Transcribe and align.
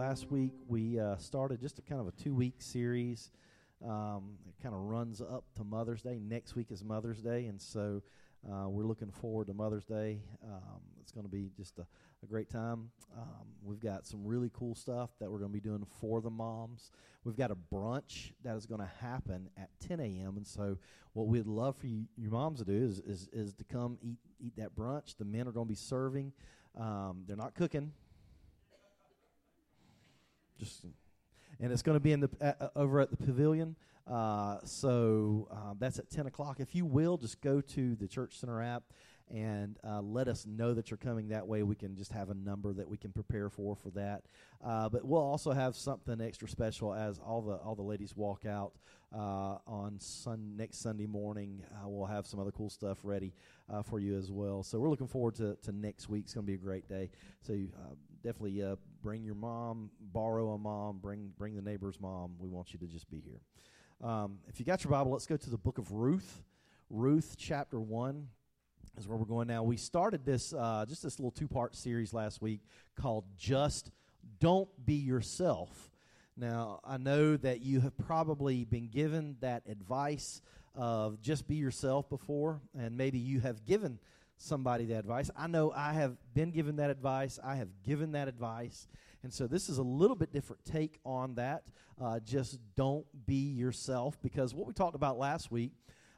last 0.00 0.30
week 0.30 0.54
we 0.66 0.98
uh, 0.98 1.14
started 1.18 1.60
just 1.60 1.78
a 1.78 1.82
kind 1.82 2.00
of 2.00 2.08
a 2.08 2.12
two 2.12 2.34
week 2.34 2.54
series. 2.56 3.30
Um, 3.86 4.38
it 4.48 4.54
kind 4.62 4.74
of 4.74 4.80
runs 4.80 5.20
up 5.20 5.44
to 5.56 5.62
Mother's 5.62 6.00
Day. 6.00 6.18
Next 6.18 6.56
week 6.56 6.68
is 6.70 6.82
Mother's 6.82 7.20
Day, 7.20 7.44
and 7.44 7.60
so 7.60 8.00
uh, 8.50 8.66
we're 8.66 8.86
looking 8.86 9.10
forward 9.10 9.48
to 9.48 9.52
Mother's 9.52 9.84
Day. 9.84 10.22
Um, 10.42 10.80
it's 11.02 11.12
going 11.12 11.26
to 11.26 11.30
be 11.30 11.50
just 11.54 11.78
a, 11.78 11.86
a 12.22 12.26
great 12.26 12.48
time. 12.48 12.90
Um, 13.14 13.48
we've 13.62 13.78
got 13.78 14.06
some 14.06 14.24
really 14.24 14.50
cool 14.54 14.74
stuff 14.74 15.10
that 15.20 15.30
we're 15.30 15.38
going 15.38 15.50
to 15.50 15.58
be 15.58 15.60
doing 15.60 15.84
for 16.00 16.22
the 16.22 16.30
moms. 16.30 16.92
We've 17.22 17.36
got 17.36 17.50
a 17.50 17.56
brunch 17.70 18.32
that 18.42 18.56
is 18.56 18.64
going 18.64 18.80
to 18.80 18.90
happen 19.02 19.50
at 19.58 19.68
10 19.86 20.00
a.m. 20.00 20.38
And 20.38 20.46
so, 20.46 20.78
what 21.12 21.26
we'd 21.26 21.46
love 21.46 21.76
for 21.76 21.88
you, 21.88 22.06
your 22.16 22.30
moms 22.30 22.60
to 22.60 22.64
do 22.64 22.86
is, 22.86 23.00
is, 23.00 23.28
is 23.34 23.52
to 23.52 23.64
come 23.64 23.98
eat 24.00 24.16
eat 24.40 24.54
that 24.56 24.74
brunch. 24.74 25.18
The 25.18 25.26
men 25.26 25.46
are 25.46 25.52
going 25.52 25.66
to 25.66 25.70
be 25.70 25.74
serving. 25.74 26.32
Um, 26.74 27.24
they're 27.26 27.36
not 27.36 27.54
cooking. 27.54 27.92
Just, 30.60 30.84
and 31.58 31.72
it's 31.72 31.82
going 31.82 31.96
to 31.96 32.00
be 32.00 32.12
in 32.12 32.20
the 32.20 32.30
uh, 32.40 32.68
over 32.76 33.00
at 33.00 33.10
the 33.10 33.16
pavilion. 33.16 33.76
Uh, 34.06 34.58
so 34.64 35.48
uh, 35.50 35.74
that's 35.78 35.98
at 35.98 36.10
10 36.10 36.26
o'clock. 36.26 36.58
If 36.60 36.74
you 36.74 36.84
will, 36.84 37.16
just 37.16 37.40
go 37.40 37.60
to 37.60 37.94
the 37.94 38.06
Church 38.08 38.38
Center 38.38 38.60
app 38.62 38.82
and 39.32 39.78
uh, 39.84 40.00
let 40.00 40.28
us 40.28 40.44
know 40.46 40.74
that 40.74 40.90
you're 40.90 40.98
coming 40.98 41.28
that 41.28 41.46
way. 41.46 41.62
We 41.62 41.76
can 41.76 41.96
just 41.96 42.12
have 42.12 42.30
a 42.30 42.34
number 42.34 42.72
that 42.72 42.88
we 42.88 42.96
can 42.96 43.12
prepare 43.12 43.48
for 43.48 43.76
for 43.76 43.90
that. 43.90 44.24
Uh, 44.64 44.88
but 44.88 45.04
we'll 45.04 45.20
also 45.20 45.52
have 45.52 45.76
something 45.76 46.20
extra 46.20 46.48
special 46.48 46.92
as 46.92 47.18
all 47.18 47.40
the 47.40 47.54
all 47.54 47.74
the 47.74 47.82
ladies 47.82 48.16
walk 48.16 48.44
out 48.44 48.72
uh, 49.14 49.58
on 49.66 49.98
sun 49.98 50.56
next 50.56 50.78
Sunday 50.78 51.06
morning. 51.06 51.62
Uh, 51.72 51.88
we'll 51.88 52.06
have 52.06 52.26
some 52.26 52.40
other 52.40 52.50
cool 52.50 52.70
stuff 52.70 52.98
ready 53.04 53.32
uh, 53.72 53.82
for 53.82 54.00
you 54.00 54.16
as 54.16 54.32
well. 54.32 54.62
So 54.62 54.78
we're 54.78 54.90
looking 54.90 55.08
forward 55.08 55.36
to, 55.36 55.56
to 55.62 55.72
next 55.72 56.08
week. 56.08 56.24
It's 56.24 56.34
going 56.34 56.44
to 56.44 56.50
be 56.50 56.54
a 56.54 56.58
great 56.58 56.88
day. 56.88 57.10
So 57.42 57.54
uh, 57.54 57.94
definitely 58.22 58.62
uh, 58.62 58.76
bring 59.02 59.24
your 59.24 59.34
mom, 59.34 59.90
borrow 60.00 60.52
a 60.52 60.58
mom, 60.58 60.98
bring 60.98 61.32
bring 61.38 61.54
the 61.54 61.62
neighbor's 61.62 62.00
mom. 62.00 62.34
We 62.38 62.48
want 62.48 62.72
you 62.72 62.78
to 62.80 62.86
just 62.86 63.10
be 63.10 63.20
here. 63.20 63.40
Um, 64.08 64.38
if 64.48 64.58
you 64.58 64.66
got 64.66 64.82
your 64.84 64.90
Bible, 64.90 65.12
let's 65.12 65.26
go 65.26 65.36
to 65.36 65.50
the 65.50 65.58
book 65.58 65.78
of 65.78 65.92
Ruth. 65.92 66.42
Ruth 66.88 67.36
chapter 67.38 67.78
1 67.78 68.26
is 68.98 69.06
where 69.06 69.16
we're 69.16 69.24
going 69.24 69.46
now. 69.46 69.62
We 69.62 69.76
started 69.76 70.24
this 70.24 70.52
uh, 70.52 70.84
just 70.88 71.02
this 71.02 71.18
little 71.18 71.30
two 71.30 71.48
part 71.48 71.76
series 71.76 72.12
last 72.12 72.40
week 72.42 72.60
called 72.96 73.24
Just 73.36 73.90
Don't 74.38 74.68
Be 74.84 74.94
Yourself. 74.94 75.90
Now, 76.36 76.80
I 76.84 76.96
know 76.96 77.36
that 77.36 77.60
you 77.60 77.80
have 77.80 77.96
probably 77.98 78.64
been 78.64 78.88
given 78.88 79.36
that 79.40 79.62
advice 79.68 80.40
of 80.74 81.20
just 81.20 81.46
be 81.46 81.56
yourself 81.56 82.08
before, 82.08 82.60
and 82.78 82.96
maybe 82.96 83.18
you 83.18 83.40
have 83.40 83.64
given 83.66 83.98
somebody 84.40 84.86
that 84.86 84.98
advice. 84.98 85.30
I 85.36 85.46
know 85.46 85.72
I 85.74 85.92
have 85.92 86.16
been 86.34 86.50
given 86.50 86.76
that 86.76 86.90
advice, 86.90 87.38
I 87.42 87.56
have 87.56 87.68
given 87.84 88.12
that 88.12 88.28
advice. 88.28 88.88
And 89.22 89.32
so 89.32 89.46
this 89.46 89.68
is 89.68 89.78
a 89.78 89.82
little 89.82 90.16
bit 90.16 90.32
different 90.32 90.64
take 90.64 90.98
on 91.04 91.34
that. 91.34 91.64
Uh, 92.00 92.18
just 92.20 92.58
don't 92.76 93.04
be 93.26 93.50
yourself 93.52 94.20
because 94.22 94.54
what 94.54 94.66
we 94.66 94.72
talked 94.72 94.94
about 94.94 95.18
last 95.18 95.50
week 95.50 95.72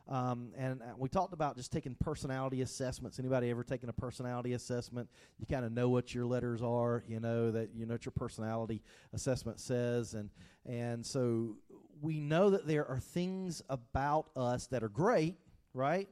um, 0.08 0.50
and 0.56 0.82
uh, 0.82 0.86
we 0.98 1.08
talked 1.08 1.32
about 1.32 1.56
just 1.56 1.72
taking 1.72 1.94
personality 1.94 2.62
assessments. 2.62 3.18
Anybody 3.18 3.50
ever 3.50 3.62
taken 3.62 3.88
a 3.88 3.92
personality 3.92 4.52
assessment? 4.52 5.08
You 5.38 5.46
kind 5.46 5.64
of 5.64 5.72
know 5.72 5.88
what 5.88 6.14
your 6.14 6.26
letters 6.26 6.62
are. 6.62 7.04
You 7.06 7.20
know 7.20 7.50
that 7.52 7.70
you 7.74 7.86
know 7.86 7.94
what 7.94 8.04
your 8.04 8.12
personality 8.12 8.82
assessment 9.12 9.60
says, 9.60 10.14
and 10.14 10.30
and 10.66 11.06
so 11.06 11.56
we 12.00 12.18
know 12.18 12.50
that 12.50 12.66
there 12.66 12.86
are 12.86 12.98
things 12.98 13.62
about 13.68 14.26
us 14.34 14.66
that 14.68 14.82
are 14.82 14.88
great, 14.88 15.36
right? 15.72 16.08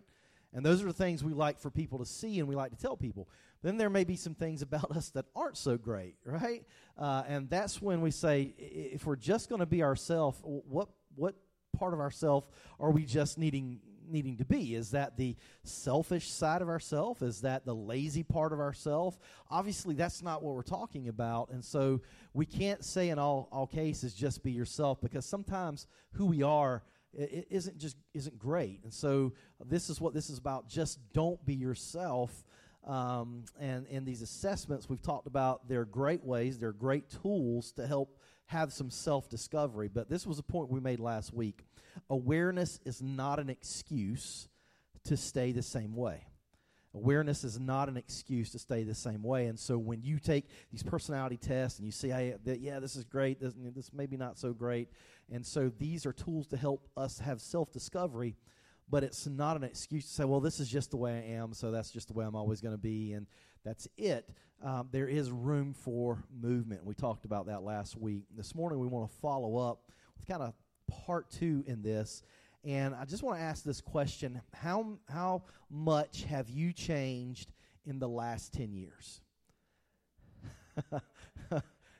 And 0.52 0.64
those 0.64 0.82
are 0.82 0.86
the 0.86 0.92
things 0.92 1.22
we 1.22 1.32
like 1.32 1.60
for 1.60 1.70
people 1.70 1.98
to 1.98 2.06
see 2.06 2.40
and 2.40 2.48
we 2.48 2.56
like 2.56 2.72
to 2.72 2.76
tell 2.76 2.96
people. 2.96 3.28
Then 3.62 3.76
there 3.76 3.90
may 3.90 4.04
be 4.04 4.16
some 4.16 4.34
things 4.34 4.62
about 4.62 4.90
us 4.96 5.10
that 5.10 5.26
aren't 5.34 5.56
so 5.56 5.76
great, 5.76 6.16
right? 6.24 6.64
Uh, 6.98 7.22
and 7.28 7.48
that's 7.48 7.80
when 7.80 8.00
we 8.00 8.10
say, 8.10 8.54
if 8.58 9.06
we're 9.06 9.16
just 9.16 9.48
going 9.48 9.60
to 9.60 9.66
be 9.66 9.82
ourselves, 9.82 10.38
what 10.42 10.88
what 11.16 11.34
part 11.76 11.92
of 11.94 12.00
ourself 12.00 12.48
are 12.78 12.90
we 12.90 13.04
just 13.04 13.38
needing 13.38 13.80
needing 14.08 14.36
to 14.38 14.44
be? 14.44 14.74
Is 14.74 14.90
that 14.90 15.16
the 15.16 15.36
selfish 15.62 16.28
side 16.28 16.62
of 16.62 16.68
ourself? 16.68 17.22
Is 17.22 17.42
that 17.42 17.64
the 17.64 17.74
lazy 17.74 18.22
part 18.22 18.52
of 18.52 18.58
ourself? 18.58 19.18
Obviously, 19.50 19.94
that's 19.94 20.22
not 20.22 20.42
what 20.42 20.55
we're 20.55 20.62
talking 20.62 21.08
about. 21.08 21.50
And 21.50 21.64
so 21.64 22.00
we 22.34 22.44
can't 22.44 22.84
say 22.84 23.10
in 23.10 23.18
all, 23.18 23.48
all 23.52 23.68
cases 23.68 24.12
just 24.12 24.42
be 24.42 24.50
yourself 24.50 25.00
because 25.00 25.24
sometimes 25.24 25.86
who 26.12 26.27
we 26.27 26.42
are 26.42 26.83
it 27.12 27.46
isn't 27.50 27.78
just 27.78 27.96
isn't 28.14 28.38
great. 28.38 28.80
And 28.84 28.92
so 28.92 29.32
this 29.64 29.90
is 29.90 30.00
what 30.00 30.14
this 30.14 30.30
is 30.30 30.38
about. 30.38 30.68
Just 30.68 30.98
don't 31.12 31.44
be 31.44 31.54
yourself. 31.54 32.44
Um, 32.86 33.44
and 33.60 33.86
in 33.88 34.04
these 34.04 34.22
assessments, 34.22 34.88
we've 34.88 35.02
talked 35.02 35.26
about 35.26 35.68
they're 35.68 35.84
great 35.84 36.24
ways, 36.24 36.58
they're 36.58 36.72
great 36.72 37.10
tools 37.22 37.72
to 37.72 37.86
help 37.86 38.16
have 38.46 38.72
some 38.72 38.90
self 38.90 39.28
discovery. 39.28 39.88
But 39.88 40.08
this 40.08 40.26
was 40.26 40.38
a 40.38 40.42
point 40.42 40.70
we 40.70 40.80
made 40.80 41.00
last 41.00 41.32
week. 41.32 41.64
Awareness 42.08 42.80
is 42.84 43.02
not 43.02 43.38
an 43.38 43.50
excuse 43.50 44.48
to 45.04 45.16
stay 45.16 45.52
the 45.52 45.62
same 45.62 45.94
way. 45.94 46.27
Awareness 46.92 47.44
is 47.44 47.60
not 47.60 47.88
an 47.88 47.96
excuse 47.96 48.50
to 48.50 48.58
stay 48.58 48.82
the 48.82 48.96
same 48.96 49.22
way. 49.22 49.46
And 49.46 49.58
so 49.58 49.78
when 49.78 50.02
you 50.02 50.18
take 50.18 50.46
these 50.72 50.82
personality 50.82 51.36
tests 51.36 51.78
and 51.78 51.86
you 51.86 51.92
see, 51.92 52.08
hey, 52.08 52.34
yeah, 52.44 52.80
this 52.80 52.96
is 52.96 53.04
great, 53.04 53.40
this, 53.40 53.54
this 53.56 53.92
maybe 53.92 54.16
not 54.16 54.38
so 54.38 54.52
great. 54.52 54.88
And 55.30 55.46
so 55.46 55.70
these 55.79 56.07
are 56.07 56.13
tools 56.13 56.46
to 56.48 56.57
help 56.57 56.89
us 56.96 57.20
have 57.20 57.41
self 57.41 57.73
discovery, 57.73 58.36
but 58.89 59.05
it's 59.05 59.27
not 59.27 59.57
an 59.57 59.64
excuse 59.64 60.07
to 60.07 60.13
say, 60.13 60.24
well, 60.24 60.41
this 60.41 60.58
is 60.61 60.68
just 60.68 60.91
the 60.91 60.96
way 60.96 61.13
I 61.13 61.35
am, 61.35 61.52
so 61.52 61.70
that's 61.70 61.91
just 61.91 62.08
the 62.08 62.14
way 62.14 62.24
I'm 62.24 62.35
always 62.35 62.61
going 62.61 62.74
to 62.74 62.79
be. 62.80 63.13
And 63.13 63.27
that's 63.64 63.86
it. 63.96 64.29
Um, 64.63 64.89
there 64.90 65.08
is 65.08 65.30
room 65.30 65.73
for 65.73 66.24
movement. 66.40 66.85
We 66.85 66.95
talked 66.95 67.24
about 67.24 67.46
that 67.46 67.63
last 67.63 67.96
week. 67.96 68.24
This 68.36 68.55
morning, 68.55 68.79
we 68.79 68.86
want 68.86 69.11
to 69.11 69.17
follow 69.19 69.57
up 69.57 69.83
with 70.17 70.27
kind 70.27 70.42
of 70.42 70.55
part 70.89 71.30
two 71.30 71.64
in 71.67 71.83
this. 71.83 72.23
And 72.64 72.95
I 72.95 73.05
just 73.05 73.23
want 73.23 73.39
to 73.39 73.42
ask 73.42 73.64
this 73.64 73.80
question 73.80 74.40
How, 74.52 74.98
how 75.08 75.45
much 75.70 76.24
have 76.24 76.51
you 76.51 76.73
changed 76.73 77.52
in 77.86 77.98
the 77.98 78.08
last 78.08 78.52
10 78.52 78.73
years? 78.73 79.20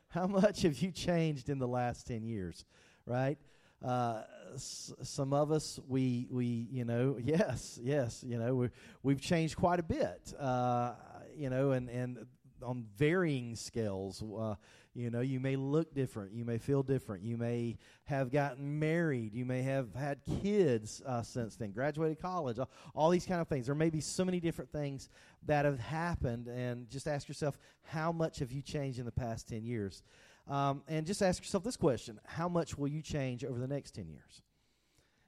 how 0.09 0.27
much 0.27 0.63
have 0.63 0.79
you 0.79 0.91
changed 0.91 1.49
in 1.49 1.59
the 1.59 1.69
last 1.69 2.07
10 2.07 2.25
years? 2.25 2.65
Right? 3.10 3.38
Uh, 3.84 4.22
s- 4.54 4.93
some 5.03 5.32
of 5.32 5.50
us, 5.50 5.81
we, 5.88 6.28
we, 6.31 6.69
you 6.71 6.84
know, 6.84 7.16
yes, 7.22 7.78
yes, 7.82 8.22
you 8.25 8.38
know, 8.38 8.54
we 8.54 8.69
we've 9.03 9.21
changed 9.21 9.56
quite 9.56 9.81
a 9.81 9.82
bit. 9.82 10.32
Uh, 10.38 10.93
you 11.37 11.50
know, 11.50 11.72
and, 11.72 11.88
and 11.91 12.26
on 12.62 12.84
varying 12.97 13.56
scales. 13.56 14.22
Uh, 14.22 14.54
you 14.94 15.10
know, 15.10 15.21
you 15.21 15.41
may 15.41 15.56
look 15.56 15.94
different. 15.94 16.32
You 16.34 16.44
may 16.44 16.59
feel 16.59 16.82
different. 16.82 17.25
You 17.25 17.37
may 17.37 17.78
have 18.04 18.31
gotten 18.31 18.78
married. 18.78 19.34
You 19.34 19.44
may 19.44 19.62
have 19.62 19.94
had 19.94 20.21
kids 20.42 21.00
uh, 21.06 21.22
since 21.22 21.56
then, 21.56 21.71
graduated 21.71 22.21
college, 22.21 22.59
all, 22.59 22.71
all, 22.94 23.10
these 23.10 23.25
kind 23.25 23.41
of 23.41 23.48
things. 23.48 23.66
There 23.66 23.75
may 23.75 23.91
be 23.91 24.00
so 24.00 24.25
many 24.25 24.41
different 24.41 24.72
things 24.72 25.09
that 25.47 25.65
have 25.65 25.78
happened. 25.78 26.48
And 26.48 26.91
just 26.91 27.06
ask 27.06 27.28
yourself, 27.28 27.56
how 27.84 28.12
much 28.12 28.41
have 28.41 28.53
you 28.53 28.62
changed 28.62 28.98
in 28.98 29.04
the 29.04 29.12
past 29.12 29.48
10 29.48 29.65
years? 29.65 30.03
Um, 30.50 30.83
and 30.88 31.06
just 31.06 31.22
ask 31.22 31.41
yourself 31.41 31.62
this 31.62 31.77
question 31.77 32.19
How 32.27 32.49
much 32.49 32.77
will 32.77 32.88
you 32.88 33.00
change 33.00 33.44
over 33.44 33.59
the 33.59 33.69
next 33.69 33.94
10 33.94 34.09
years? 34.09 34.43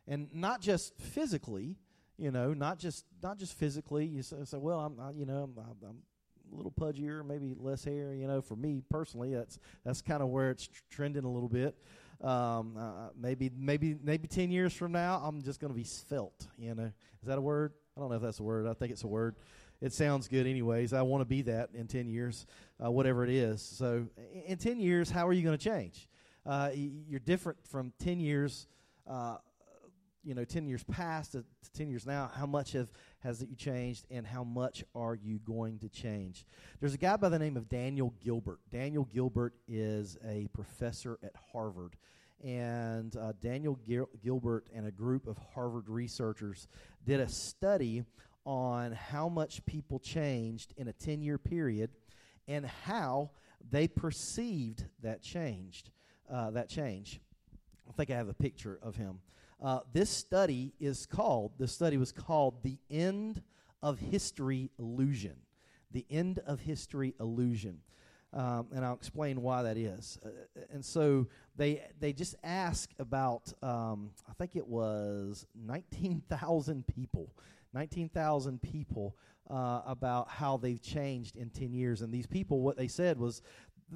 And 0.09 0.28
not 0.34 0.60
just 0.60 0.99
physically, 0.99 1.77
you 2.19 2.33
know, 2.33 2.53
not 2.53 2.78
just 2.78 3.05
not 3.22 3.38
just 3.38 3.56
physically. 3.56 4.05
You 4.05 4.22
say, 4.22 4.37
say 4.44 4.59
well, 4.59 4.81
I'm, 4.81 4.99
I, 5.00 5.12
you 5.12 5.25
know, 5.25 5.44
I'm, 5.56 5.65
I'm, 5.88 5.97
a 6.53 6.56
little 6.56 6.72
pudgier, 6.72 7.25
maybe 7.25 7.55
less 7.59 7.84
hair. 7.84 8.15
You 8.15 8.27
know, 8.27 8.43
for 8.43 8.56
me 8.56 8.82
personally, 8.91 9.32
that's 9.34 9.59
that's 9.84 10.03
kind 10.03 10.22
of 10.22 10.28
where 10.28 10.50
it's 10.50 10.66
tr- 10.66 10.82
trending 10.91 11.25
a 11.25 11.31
little 11.31 11.49
bit. 11.49 11.77
Um, 12.21 12.77
uh, 12.77 13.09
maybe 13.16 13.50
maybe 13.56 13.97
maybe 14.03 14.27
ten 14.27 14.50
years 14.50 14.72
from 14.75 14.93
now, 14.93 15.22
I'm 15.25 15.41
just 15.41 15.61
going 15.61 15.72
to 15.72 15.77
be 15.77 15.84
svelte. 15.84 16.49
You 16.59 16.75
know, 16.75 16.93
is 17.22 17.28
that 17.28 17.38
a 17.38 17.41
word? 17.41 17.72
I 17.97 18.00
don't 18.00 18.11
know 18.11 18.16
if 18.16 18.22
that's 18.22 18.41
a 18.41 18.43
word. 18.43 18.66
I 18.66 18.75
think 18.75 18.91
it's 18.91 19.05
a 19.05 19.09
word. 19.09 19.37
It 19.82 19.93
sounds 19.93 20.28
good, 20.28 20.47
anyways. 20.47 20.94
I 20.94 21.03
want 21.03 21.20
to 21.20 21.26
be 21.26 21.43
that 21.43 21.70
in 21.75 21.88
ten 21.88 22.09
years, 22.09 22.47
uh, 22.82 22.91
whatever 22.91 23.25
it 23.25 23.31
is. 23.31 23.60
So, 23.60 24.06
in 24.47 24.56
ten 24.56 24.78
years, 24.78 25.10
how 25.10 25.26
are 25.26 25.32
you 25.32 25.43
going 25.43 25.59
to 25.59 25.62
change? 25.62 26.09
Uh, 26.46 26.70
you're 26.73 27.20
different 27.20 27.58
from 27.67 27.93
ten 27.99 28.20
years 28.20 28.69
uh, 29.06 29.37
you 30.25 30.34
know, 30.34 30.44
10 30.44 30.67
years 30.67 30.84
past 30.84 31.32
to, 31.32 31.38
to 31.40 31.73
10 31.73 31.90
years 31.90 32.06
now, 32.06 32.31
how 32.34 32.46
much 32.46 32.73
have, 32.73 32.88
has 33.20 33.43
you 33.43 33.56
changed 33.56 34.06
and 34.11 34.26
how 34.26 34.44
much 34.44 34.84
are 34.94 35.14
you 35.14 35.38
going 35.40 35.79
to 35.81 35.88
change? 35.88 36.46
There's 36.81 36.94
a 36.94 36.99
guy 36.99 37.17
by 37.17 37.28
the 37.28 37.38
name 37.38 37.56
of 37.56 37.69
Daniel 37.69 38.14
Gilbert. 38.23 38.61
Daniel 38.70 39.05
Gilbert 39.05 39.55
is 39.67 40.17
a 40.25 40.49
professor 40.52 41.19
at 41.23 41.32
Harvard. 41.52 41.96
And 42.44 43.14
uh, 43.17 43.32
Daniel 43.40 43.78
Gil- 43.87 44.11
Gilbert 44.23 44.67
and 44.75 44.87
a 44.87 44.90
group 44.90 45.26
of 45.26 45.38
Harvard 45.55 45.88
researchers 45.88 46.69
did 47.05 47.20
a 47.20 47.28
study 47.28 48.05
on 48.44 48.93
how 48.93 49.29
much 49.29 49.65
people 49.67 49.99
changed 49.99 50.75
in 50.77 50.89
a 50.89 50.93
10 50.93 51.23
year 51.23 51.39
period 51.39 51.91
and 52.49 52.67
how 52.67 53.31
they 53.71 53.87
perceived 53.87 54.85
that 55.03 55.23
changed 55.23 55.91
uh, 56.33 56.50
that 56.50 56.69
change. 56.69 57.21
I 57.89 57.93
think 57.93 58.11
I 58.11 58.15
have 58.15 58.29
a 58.29 58.35
picture 58.35 58.79
of 58.83 58.97
him. 58.97 59.21
Uh, 59.62 59.81
this 59.93 60.11
study 60.11 60.73
is 60.81 61.06
called, 61.06 61.53
the 61.59 61.69
study 61.69 61.97
was 61.97 62.11
called 62.11 62.62
The 62.62 62.79
End 62.91 63.43
of 63.83 63.99
History 63.99 64.71
Illusion. 64.79 65.37
The 65.93 66.06
End 66.11 66.41
of 66.47 66.61
History 66.61 67.15
Illusion. 67.21 67.79
Um, 68.33 68.69
and 68.75 68.83
I'll 68.83 68.95
explain 68.95 69.43
why 69.43 69.62
that 69.62 69.77
is. 69.77 70.19
Uh, 70.25 70.31
and 70.73 70.83
so 70.83 71.27
they 71.55 71.85
they 72.00 72.15
just 72.15 72.35
ask 72.43 72.88
about 72.99 73.53
um, 73.62 74.11
I 74.27 74.33
think 74.33 74.56
it 74.56 74.67
was 74.67 75.47
nineteen 75.55 76.23
thousand 76.31 76.87
people, 76.87 77.37
nineteen 77.73 78.09
thousand 78.09 78.63
people 78.63 79.17
uh, 79.51 79.83
about 79.87 80.29
how 80.29 80.57
they've 80.57 80.81
changed 80.81 81.37
in 81.37 81.51
ten 81.51 81.73
years. 81.73 82.03
And 82.03 82.13
these 82.13 82.27
people, 82.27 82.61
what 82.61 82.77
they 82.77 82.89
said 82.89 83.19
was 83.19 83.43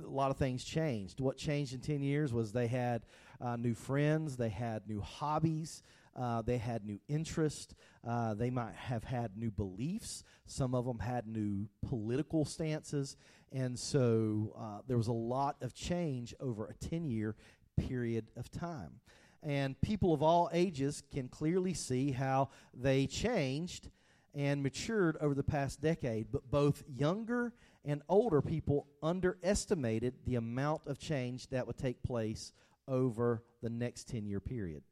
a 0.02 0.08
lot 0.08 0.30
of 0.30 0.36
things 0.36 0.64
changed. 0.64 1.20
What 1.20 1.36
changed 1.36 1.72
in 1.72 1.80
ten 1.80 2.02
years 2.02 2.32
was 2.32 2.52
they 2.52 2.66
had 2.66 3.06
uh, 3.40 3.56
new 3.56 3.74
friends, 3.74 4.36
they 4.36 4.50
had 4.50 4.88
new 4.88 5.00
hobbies. 5.00 5.82
Uh, 6.16 6.40
they 6.40 6.56
had 6.56 6.86
new 6.86 6.98
interests. 7.08 7.74
Uh, 8.06 8.32
they 8.32 8.48
might 8.48 8.74
have 8.74 9.04
had 9.04 9.36
new 9.36 9.50
beliefs. 9.50 10.24
Some 10.46 10.74
of 10.74 10.86
them 10.86 10.98
had 10.98 11.26
new 11.26 11.68
political 11.86 12.46
stances. 12.46 13.18
And 13.52 13.78
so 13.78 14.54
uh, 14.58 14.80
there 14.86 14.96
was 14.96 15.08
a 15.08 15.12
lot 15.12 15.56
of 15.60 15.74
change 15.74 16.34
over 16.40 16.66
a 16.66 16.74
10 16.74 17.10
year 17.10 17.36
period 17.76 18.30
of 18.36 18.50
time. 18.50 19.00
And 19.42 19.80
people 19.80 20.12
of 20.12 20.22
all 20.22 20.50
ages 20.52 21.02
can 21.12 21.28
clearly 21.28 21.74
see 21.74 22.12
how 22.12 22.50
they 22.74 23.06
changed 23.06 23.90
and 24.34 24.62
matured 24.62 25.16
over 25.20 25.34
the 25.34 25.42
past 25.42 25.80
decade. 25.80 26.28
But 26.30 26.50
both 26.50 26.84
younger 26.88 27.52
and 27.84 28.02
older 28.08 28.42
people 28.42 28.86
underestimated 29.02 30.14
the 30.26 30.34
amount 30.34 30.82
of 30.86 30.98
change 30.98 31.48
that 31.48 31.66
would 31.66 31.78
take 31.78 32.02
place 32.02 32.52
over 32.88 33.42
the 33.62 33.70
next 33.70 34.08
10 34.08 34.26
year 34.26 34.40
period. 34.40 34.82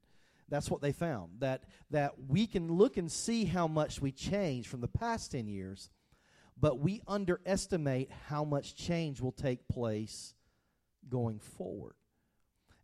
That's 0.49 0.71
what 0.71 0.81
they 0.81 0.93
found. 0.93 1.41
That 1.41 1.65
that 1.91 2.13
we 2.29 2.47
can 2.47 2.73
look 2.73 2.97
and 2.97 3.11
see 3.11 3.45
how 3.45 3.67
much 3.67 4.01
we 4.01 4.13
changed 4.13 4.69
from 4.69 4.81
the 4.81 4.89
past 4.89 5.33
10 5.33 5.49
years, 5.49 5.91
but 6.61 6.79
we 6.79 7.03
underestimate 7.07 8.11
how 8.29 8.45
much 8.45 8.75
change 8.77 9.21
will 9.21 9.33
take 9.33 9.67
place 9.69 10.35
going 11.09 11.39
forward. 11.39 11.95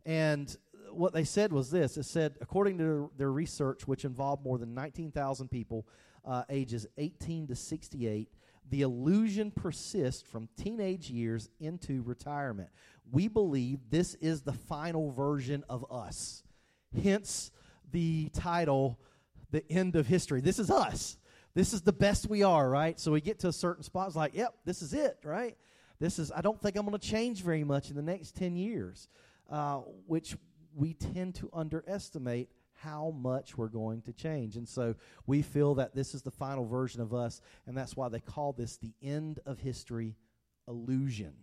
And 0.05 0.55
what 0.91 1.13
they 1.13 1.23
said 1.23 1.53
was 1.53 1.71
this 1.71 1.97
it 1.97 2.03
said, 2.03 2.35
according 2.41 2.77
to 2.79 3.11
their 3.17 3.31
research, 3.31 3.87
which 3.87 4.05
involved 4.05 4.43
more 4.43 4.57
than 4.57 4.73
19,000 4.73 5.47
people 5.49 5.87
uh, 6.25 6.43
ages 6.49 6.87
18 6.97 7.47
to 7.47 7.55
68, 7.55 8.29
the 8.69 8.81
illusion 8.81 9.51
persists 9.51 10.21
from 10.21 10.47
teenage 10.57 11.09
years 11.09 11.49
into 11.59 12.01
retirement. 12.03 12.69
We 13.11 13.27
believe 13.27 13.79
this 13.89 14.15
is 14.15 14.41
the 14.41 14.53
final 14.53 15.11
version 15.11 15.63
of 15.69 15.85
us. 15.91 16.43
Hence 17.03 17.51
the 17.91 18.29
title, 18.29 18.99
The 19.51 19.69
End 19.69 19.95
of 19.95 20.07
History. 20.07 20.41
This 20.41 20.59
is 20.59 20.69
us. 20.69 21.17
This 21.53 21.73
is 21.73 21.81
the 21.81 21.91
best 21.91 22.29
we 22.29 22.43
are, 22.43 22.69
right? 22.69 22.97
So 22.99 23.11
we 23.11 23.19
get 23.19 23.39
to 23.39 23.49
a 23.49 23.53
certain 23.53 23.83
spot, 23.83 24.07
it's 24.07 24.15
like, 24.15 24.33
yep, 24.33 24.53
this 24.63 24.81
is 24.81 24.93
it, 24.93 25.17
right? 25.23 25.57
This 25.99 26.17
is, 26.17 26.31
I 26.31 26.41
don't 26.41 26.59
think 26.59 26.77
I'm 26.77 26.85
going 26.85 26.97
to 26.97 27.07
change 27.07 27.43
very 27.43 27.63
much 27.63 27.89
in 27.89 27.95
the 27.95 28.01
next 28.01 28.35
10 28.35 28.55
years, 28.55 29.09
uh, 29.51 29.81
which 30.07 30.35
we 30.73 30.93
tend 30.93 31.35
to 31.35 31.49
underestimate 31.53 32.49
how 32.73 33.13
much 33.15 33.57
we're 33.57 33.67
going 33.67 34.01
to 34.01 34.13
change. 34.13 34.55
And 34.55 34.67
so 34.67 34.95
we 35.27 35.41
feel 35.41 35.75
that 35.75 35.93
this 35.93 36.15
is 36.15 36.21
the 36.23 36.31
final 36.31 36.65
version 36.65 37.01
of 37.01 37.13
us, 37.13 37.41
and 37.67 37.77
that's 37.77 37.95
why 37.95 38.09
they 38.09 38.19
call 38.19 38.53
this 38.53 38.77
the 38.77 38.93
end 39.03 39.39
of 39.45 39.59
history 39.59 40.15
illusion. 40.67 41.33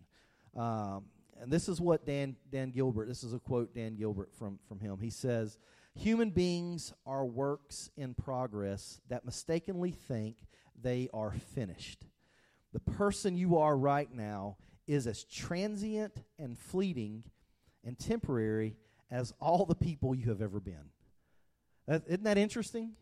Um, 0.55 1.05
and 1.39 1.49
this 1.51 1.69
is 1.69 1.79
what 1.79 2.05
Dan 2.05 2.35
Dan 2.51 2.71
Gilbert. 2.71 3.07
This 3.07 3.23
is 3.23 3.33
a 3.33 3.39
quote 3.39 3.73
Dan 3.73 3.95
Gilbert 3.95 4.33
from 4.33 4.59
from 4.67 4.79
him. 4.79 4.97
He 4.99 5.09
says, 5.09 5.57
"Human 5.95 6.31
beings 6.31 6.93
are 7.05 7.25
works 7.25 7.89
in 7.95 8.13
progress 8.13 8.99
that 9.07 9.23
mistakenly 9.23 9.91
think 9.91 10.47
they 10.81 11.09
are 11.13 11.31
finished. 11.31 12.05
The 12.73 12.79
person 12.79 13.37
you 13.37 13.57
are 13.57 13.77
right 13.77 14.11
now 14.13 14.57
is 14.87 15.07
as 15.07 15.23
transient 15.23 16.23
and 16.37 16.57
fleeting 16.57 17.23
and 17.83 17.97
temporary 17.97 18.75
as 19.11 19.33
all 19.39 19.65
the 19.65 19.75
people 19.75 20.15
you 20.15 20.29
have 20.29 20.41
ever 20.41 20.59
been." 20.59 20.91
That, 21.87 22.03
isn't 22.07 22.23
that 22.23 22.37
interesting? 22.37 22.93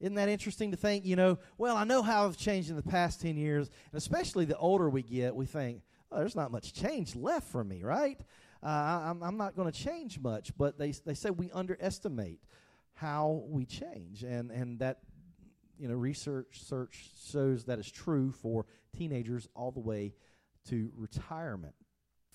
Isn't 0.00 0.14
that 0.14 0.28
interesting 0.28 0.70
to 0.70 0.76
think, 0.76 1.04
you 1.04 1.16
know, 1.16 1.38
well, 1.56 1.76
I 1.76 1.82
know 1.82 2.02
how 2.02 2.24
I've 2.24 2.36
changed 2.36 2.70
in 2.70 2.76
the 2.76 2.82
past 2.82 3.20
10 3.20 3.36
years, 3.36 3.68
and 3.90 3.98
especially 3.98 4.44
the 4.44 4.56
older 4.56 4.88
we 4.88 5.02
get, 5.02 5.34
we 5.34 5.44
think, 5.44 5.82
oh, 6.12 6.18
there's 6.18 6.36
not 6.36 6.52
much 6.52 6.72
change 6.72 7.16
left 7.16 7.48
for 7.48 7.64
me, 7.64 7.82
right? 7.82 8.20
Uh, 8.62 8.66
I'm, 8.66 9.22
I'm 9.22 9.36
not 9.36 9.56
going 9.56 9.70
to 9.70 9.76
change 9.76 10.20
much. 10.20 10.56
But 10.56 10.78
they, 10.78 10.92
they 10.92 11.14
say 11.14 11.30
we 11.30 11.50
underestimate 11.50 12.40
how 12.94 13.42
we 13.48 13.64
change. 13.64 14.22
And, 14.22 14.50
and 14.50 14.78
that, 14.80 14.98
you 15.78 15.88
know, 15.88 15.94
research 15.94 16.60
search 16.62 17.10
shows 17.30 17.64
that 17.64 17.78
is 17.78 17.90
true 17.90 18.32
for 18.32 18.66
teenagers 18.96 19.48
all 19.54 19.70
the 19.70 19.80
way 19.80 20.14
to 20.68 20.90
retirement. 20.96 21.74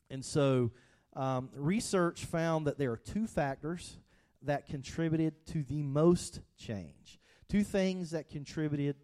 And 0.10 0.24
so 0.24 0.72
um, 1.16 1.50
research 1.56 2.26
found 2.26 2.68
that 2.68 2.78
there 2.78 2.92
are 2.92 2.98
two 2.98 3.28
factors 3.28 3.98
that 4.42 4.68
contributed 4.68 5.46
to 5.48 5.64
the 5.64 5.82
most 5.82 6.42
change. 6.58 7.20
Two 7.50 7.64
things 7.64 8.12
that 8.12 8.30
contributed 8.30 8.96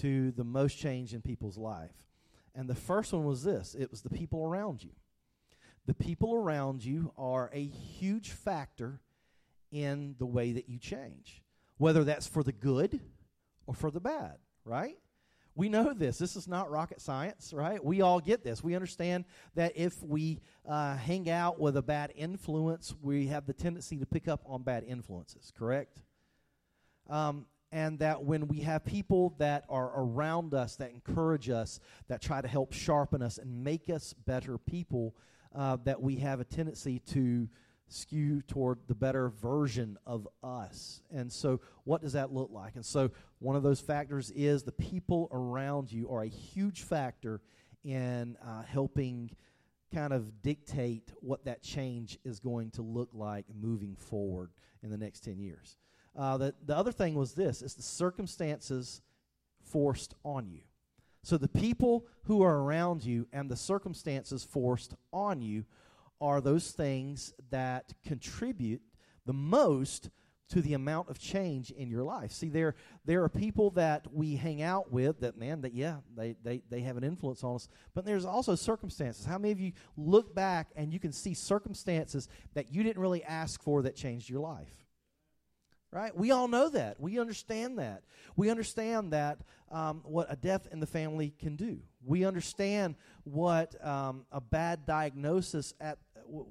to 0.00 0.30
the 0.32 0.44
most 0.44 0.78
change 0.78 1.14
in 1.14 1.20
people's 1.20 1.58
life. 1.58 2.06
And 2.54 2.68
the 2.68 2.74
first 2.74 3.12
one 3.12 3.24
was 3.24 3.42
this 3.42 3.74
it 3.74 3.90
was 3.90 4.02
the 4.02 4.10
people 4.10 4.44
around 4.44 4.82
you. 4.82 4.90
The 5.86 5.94
people 5.94 6.34
around 6.34 6.84
you 6.84 7.12
are 7.16 7.50
a 7.52 7.64
huge 7.64 8.30
factor 8.30 9.00
in 9.70 10.16
the 10.18 10.26
way 10.26 10.52
that 10.52 10.68
you 10.68 10.78
change, 10.78 11.42
whether 11.76 12.04
that's 12.04 12.26
for 12.26 12.42
the 12.42 12.52
good 12.52 13.00
or 13.66 13.74
for 13.74 13.90
the 13.90 14.00
bad, 14.00 14.36
right? 14.64 14.96
We 15.58 15.68
know 15.68 15.92
this. 15.92 16.18
This 16.18 16.36
is 16.36 16.46
not 16.46 16.70
rocket 16.70 17.00
science, 17.00 17.52
right? 17.52 17.84
We 17.84 18.00
all 18.00 18.20
get 18.20 18.44
this. 18.44 18.62
We 18.62 18.76
understand 18.76 19.24
that 19.56 19.72
if 19.74 20.00
we 20.04 20.38
uh, 20.64 20.94
hang 20.94 21.28
out 21.28 21.58
with 21.58 21.76
a 21.76 21.82
bad 21.82 22.12
influence, 22.14 22.94
we 23.02 23.26
have 23.26 23.44
the 23.44 23.52
tendency 23.52 23.96
to 23.96 24.06
pick 24.06 24.28
up 24.28 24.40
on 24.46 24.62
bad 24.62 24.84
influences, 24.84 25.52
correct? 25.58 26.00
Um, 27.10 27.46
and 27.72 27.98
that 27.98 28.22
when 28.22 28.46
we 28.46 28.60
have 28.60 28.84
people 28.84 29.34
that 29.38 29.64
are 29.68 29.90
around 29.96 30.54
us 30.54 30.76
that 30.76 30.92
encourage 30.92 31.50
us 31.50 31.80
that 32.06 32.22
try 32.22 32.40
to 32.40 32.46
help 32.46 32.72
sharpen 32.72 33.20
us 33.20 33.38
and 33.38 33.64
make 33.64 33.90
us 33.90 34.14
better 34.26 34.58
people 34.58 35.16
uh, 35.56 35.76
that 35.82 36.00
we 36.00 36.16
have 36.16 36.38
a 36.38 36.44
tendency 36.44 37.00
to 37.00 37.48
skew 37.88 38.42
toward 38.42 38.78
the 38.86 38.94
better 38.94 39.30
version 39.30 39.98
of 40.06 40.28
us 40.42 41.02
and 41.10 41.32
so 41.32 41.58
what 41.84 42.02
does 42.02 42.12
that 42.12 42.32
look 42.32 42.50
like 42.52 42.74
and 42.76 42.84
so 42.84 43.10
one 43.38 43.56
of 43.56 43.62
those 43.62 43.80
factors 43.80 44.30
is 44.30 44.62
the 44.62 44.72
people 44.72 45.28
around 45.32 45.92
you 45.92 46.10
are 46.10 46.22
a 46.22 46.28
huge 46.28 46.82
factor 46.82 47.40
in 47.84 48.36
uh, 48.44 48.62
helping 48.62 49.30
kind 49.94 50.12
of 50.12 50.42
dictate 50.42 51.12
what 51.20 51.44
that 51.44 51.62
change 51.62 52.18
is 52.24 52.40
going 52.40 52.70
to 52.70 52.82
look 52.82 53.08
like 53.14 53.46
moving 53.58 53.96
forward 53.96 54.50
in 54.82 54.90
the 54.90 54.98
next 54.98 55.20
10 55.24 55.38
years 55.38 55.76
uh, 56.16 56.36
the, 56.36 56.54
the 56.66 56.76
other 56.76 56.92
thing 56.92 57.14
was 57.14 57.34
this 57.34 57.62
it's 57.62 57.74
the 57.74 57.82
circumstances 57.82 59.02
forced 59.68 60.14
on 60.24 60.48
you. 60.48 60.62
So 61.22 61.36
the 61.36 61.48
people 61.48 62.06
who 62.24 62.42
are 62.42 62.58
around 62.62 63.04
you 63.04 63.26
and 63.32 63.50
the 63.50 63.56
circumstances 63.56 64.44
forced 64.44 64.94
on 65.12 65.42
you 65.42 65.64
are 66.20 66.40
those 66.40 66.70
things 66.70 67.34
that 67.50 67.92
contribute 68.04 68.82
the 69.26 69.32
most 69.32 70.10
to 70.50 70.62
the 70.62 70.74
amount 70.74 71.10
of 71.10 71.18
change 71.18 71.70
in 71.70 71.90
your 71.90 72.02
life. 72.02 72.32
See, 72.32 72.48
there 72.48 72.74
there 73.04 73.22
are 73.22 73.28
people 73.28 73.70
that 73.70 74.06
we 74.12 74.36
hang 74.36 74.62
out 74.62 74.90
with 74.90 75.20
that 75.20 75.36
man 75.36 75.60
that 75.62 75.74
yeah, 75.74 75.96
they, 76.16 76.36
they, 76.42 76.62
they 76.70 76.80
have 76.80 76.96
an 76.96 77.04
influence 77.04 77.44
on 77.44 77.56
us. 77.56 77.68
But 77.94 78.04
there's 78.04 78.24
also 78.24 78.54
circumstances. 78.54 79.24
How 79.24 79.38
many 79.38 79.52
of 79.52 79.60
you 79.60 79.72
look 79.96 80.34
back 80.34 80.68
and 80.76 80.92
you 80.92 80.98
can 80.98 81.12
see 81.12 81.34
circumstances 81.34 82.28
that 82.54 82.72
you 82.72 82.82
didn't 82.82 83.00
really 83.00 83.24
ask 83.24 83.62
for 83.62 83.82
that 83.82 83.94
changed 83.94 84.28
your 84.30 84.40
life? 84.40 84.74
right? 85.90 86.14
We 86.14 86.30
all 86.30 86.48
know 86.48 86.68
that. 86.70 87.00
We 87.00 87.18
understand 87.18 87.78
that. 87.78 88.02
We 88.36 88.50
understand 88.50 89.12
that 89.12 89.38
um, 89.70 90.02
what 90.04 90.26
a 90.30 90.36
death 90.36 90.68
in 90.70 90.80
the 90.80 90.86
family 90.86 91.32
can 91.38 91.56
do. 91.56 91.80
We 92.04 92.24
understand 92.24 92.96
what 93.24 93.74
um, 93.84 94.26
a 94.30 94.40
bad 94.40 94.86
diagnosis 94.86 95.74
at 95.80 95.98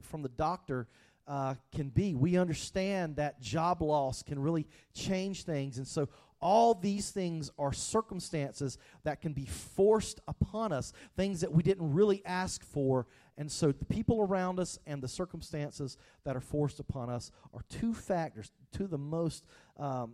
from 0.01 0.23
the 0.23 0.29
doctor 0.29 0.87
uh, 1.27 1.55
can 1.73 1.89
be. 1.89 2.15
We 2.15 2.37
understand 2.37 3.17
that 3.17 3.41
job 3.41 3.81
loss 3.81 4.23
can 4.23 4.39
really 4.39 4.67
change 4.93 5.43
things, 5.43 5.77
and 5.77 5.87
so 5.87 6.07
all 6.39 6.75
these 6.75 7.09
things 7.09 7.49
are 7.57 7.73
circumstances 7.73 8.77
that 9.03 9.21
can 9.21 9.33
be 9.33 9.45
forced 9.45 10.19
upon 10.27 10.71
us, 10.71 10.93
things 11.15 11.41
that 11.41 11.51
we 11.51 11.63
didn't 11.63 11.91
really 11.93 12.23
ask 12.25 12.63
for. 12.63 13.07
And 13.37 13.51
so 13.51 13.71
the 13.71 13.85
people 13.85 14.21
around 14.21 14.59
us 14.59 14.77
and 14.85 15.01
the 15.01 15.07
circumstances 15.07 15.97
that 16.25 16.35
are 16.35 16.41
forced 16.41 16.79
upon 16.79 17.09
us 17.09 17.31
are 17.53 17.61
two 17.69 17.93
factors, 17.93 18.51
two 18.71 18.83
of 18.83 18.91
the 18.91 18.97
most 18.97 19.45
um, 19.77 20.13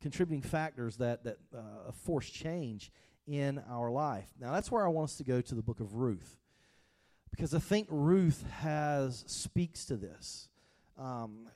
contributing 0.00 0.42
factors 0.42 0.96
that, 0.96 1.24
that 1.24 1.36
uh, 1.54 1.92
force 1.92 2.28
change 2.28 2.90
in 3.26 3.62
our 3.68 3.90
life. 3.90 4.28
Now, 4.40 4.52
that's 4.52 4.70
where 4.70 4.84
I 4.86 4.88
want 4.88 5.10
us 5.10 5.16
to 5.16 5.24
go 5.24 5.40
to 5.42 5.54
the 5.54 5.62
book 5.62 5.80
of 5.80 5.96
Ruth. 5.96 6.37
Because 7.30 7.54
I 7.54 7.58
think 7.58 7.88
Ruth 7.90 8.44
has 8.60 9.24
speaks 9.26 9.84
to 9.86 9.96
this. 9.96 10.48
Um, 10.98 11.48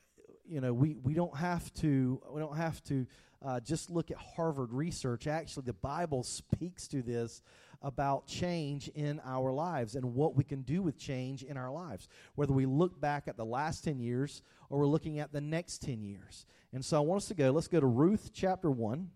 you 0.46 0.60
know, 0.60 0.72
we, 0.72 0.96
we 1.02 1.14
don't 1.14 1.36
have 1.36 1.72
to 1.74 2.20
we 2.30 2.40
don't 2.40 2.56
have 2.56 2.82
to 2.84 3.06
uh, 3.44 3.60
just 3.60 3.90
look 3.90 4.10
at 4.10 4.16
Harvard 4.16 4.72
research. 4.72 5.26
Actually, 5.26 5.64
the 5.66 5.72
Bible 5.72 6.22
speaks 6.22 6.86
to 6.88 7.02
this 7.02 7.42
about 7.82 8.26
change 8.26 8.88
in 8.94 9.20
our 9.24 9.52
lives 9.52 9.96
and 9.96 10.14
what 10.14 10.36
we 10.36 10.44
can 10.44 10.62
do 10.62 10.82
with 10.82 10.96
change 10.96 11.42
in 11.42 11.56
our 11.56 11.70
lives, 11.70 12.08
whether 12.36 12.52
we 12.52 12.66
look 12.66 13.00
back 13.00 13.26
at 13.26 13.36
the 13.36 13.44
last 13.44 13.82
10 13.84 13.98
years 13.98 14.42
or 14.70 14.78
we're 14.78 14.86
looking 14.86 15.18
at 15.18 15.32
the 15.32 15.40
next 15.40 15.82
10 15.82 16.02
years. 16.02 16.46
And 16.72 16.84
so 16.84 16.96
I 16.96 17.00
want 17.00 17.22
us 17.22 17.28
to 17.28 17.34
go, 17.34 17.50
let's 17.50 17.68
go 17.68 17.80
to 17.80 17.86
Ruth 17.86 18.30
chapter 18.32 18.70
1. 18.70 19.10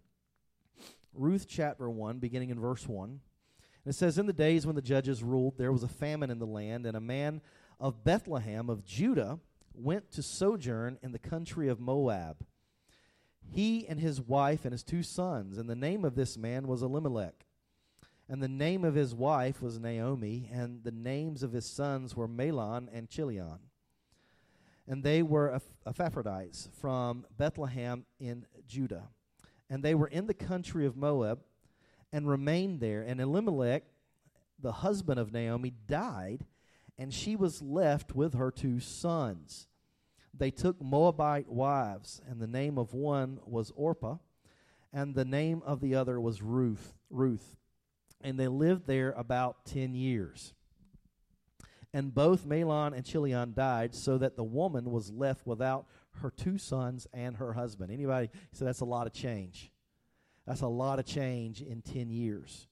Ruth 1.15 1.47
chapter 1.49 1.89
1, 1.89 2.19
beginning 2.19 2.51
in 2.51 2.59
verse 2.61 2.87
1. 2.87 3.21
And 3.87 3.95
it 3.95 3.97
says, 3.97 4.19
In 4.19 4.27
the 4.27 4.33
days 4.33 4.67
when 4.67 4.75
the 4.75 4.83
judges 4.83 5.23
ruled, 5.23 5.59
there 5.59 5.71
was 5.71 5.85
a 5.85 5.89
famine 5.89 6.29
in 6.29 6.41
the 6.41 6.45
land, 6.45 6.87
and 6.87 6.97
a 6.97 7.01
man 7.01 7.41
of 7.79 8.03
Bethlehem 8.03 8.69
of 8.69 8.85
Judah 8.85 9.39
went 9.73 10.11
to 10.11 10.25
sojourn 10.25 10.99
in 11.05 11.13
the 11.13 11.21
country 11.21 11.69
of 11.69 11.79
Moab. 11.79 12.45
He 13.49 13.87
and 13.87 14.01
his 14.01 14.21
wife 14.21 14.65
and 14.65 14.73
his 14.73 14.83
two 14.83 15.05
sons, 15.05 15.57
and 15.57 15.71
the 15.71 15.77
name 15.77 16.05
of 16.05 16.17
this 16.17 16.37
man 16.37 16.67
was 16.67 16.83
Elimelech. 16.83 17.47
And 18.29 18.43
the 18.43 18.49
name 18.49 18.83
of 18.83 18.97
his 18.97 19.15
wife 19.15 19.63
was 19.63 19.79
Naomi, 19.79 20.51
and 20.53 20.83
the 20.83 20.91
names 20.91 21.45
of 21.45 21.53
his 21.53 21.71
sons 21.71 22.17
were 22.17 22.27
Mahlon 22.27 22.89
and 22.93 23.09
Chilion. 23.09 23.71
And 24.89 25.05
they 25.05 25.23
were 25.23 25.61
Ephrathites 25.87 26.75
from 26.81 27.25
Bethlehem 27.39 28.05
in 28.19 28.47
Judah. 28.67 29.11
And 29.71 29.85
they 29.85 29.95
were 29.95 30.09
in 30.09 30.27
the 30.27 30.35
country 30.35 30.87
of 30.87 30.97
Moab 30.97 31.39
and 32.13 32.29
remained 32.29 32.81
there. 32.81 33.03
And 33.03 33.21
Elimelech, 33.21 33.85
the 34.59 34.73
husband 34.73 35.21
of 35.21 35.33
Naomi, 35.33 35.73
died, 35.87 36.47
and 36.99 37.13
she 37.13 37.37
was 37.37 37.63
left 37.63 38.15
with 38.15 38.35
her 38.35 38.51
two 38.51 38.81
sons. 38.81 39.69
They 40.33 40.51
took 40.51 40.83
Moabite 40.83 41.49
wives, 41.49 42.21
and 42.29 42.41
the 42.41 42.47
name 42.47 42.79
of 42.79 42.93
one 42.93 43.39
was 43.45 43.73
Orpah, 43.75 44.19
and 44.93 45.15
the 45.15 45.25
name 45.25 45.63
of 45.65 45.81
the 45.81 45.95
other 45.95 46.21
was 46.21 46.43
Ruth. 46.43 46.95
Ruth 47.11 47.57
and 48.21 48.39
they 48.39 48.49
lived 48.49 48.87
there 48.87 49.13
about 49.13 49.65
10 49.67 49.95
years. 49.95 50.55
And 51.93 52.15
both 52.15 52.47
Mahlon 52.47 52.95
and 52.95 53.05
Chilion 53.05 53.55
died, 53.55 53.95
so 53.95 54.19
that 54.19 54.37
the 54.37 54.45
woman 54.45 54.91
was 54.91 55.11
left 55.11 55.47
without 55.47 55.87
her 56.21 56.31
two 56.31 56.59
sons 56.59 57.07
and 57.15 57.37
her 57.37 57.53
husband. 57.53 57.93
Anybody? 57.93 58.31
So 58.53 58.65
that's 58.65 58.81
a 58.81 58.85
lot 58.85 59.07
of 59.07 59.13
change. 59.13 59.71
That's 60.47 60.61
a 60.61 60.69
lot 60.69 60.99
of 60.99 61.07
change 61.07 61.61
in 61.61 61.83
10 61.83 62.11
years. 62.11 62.69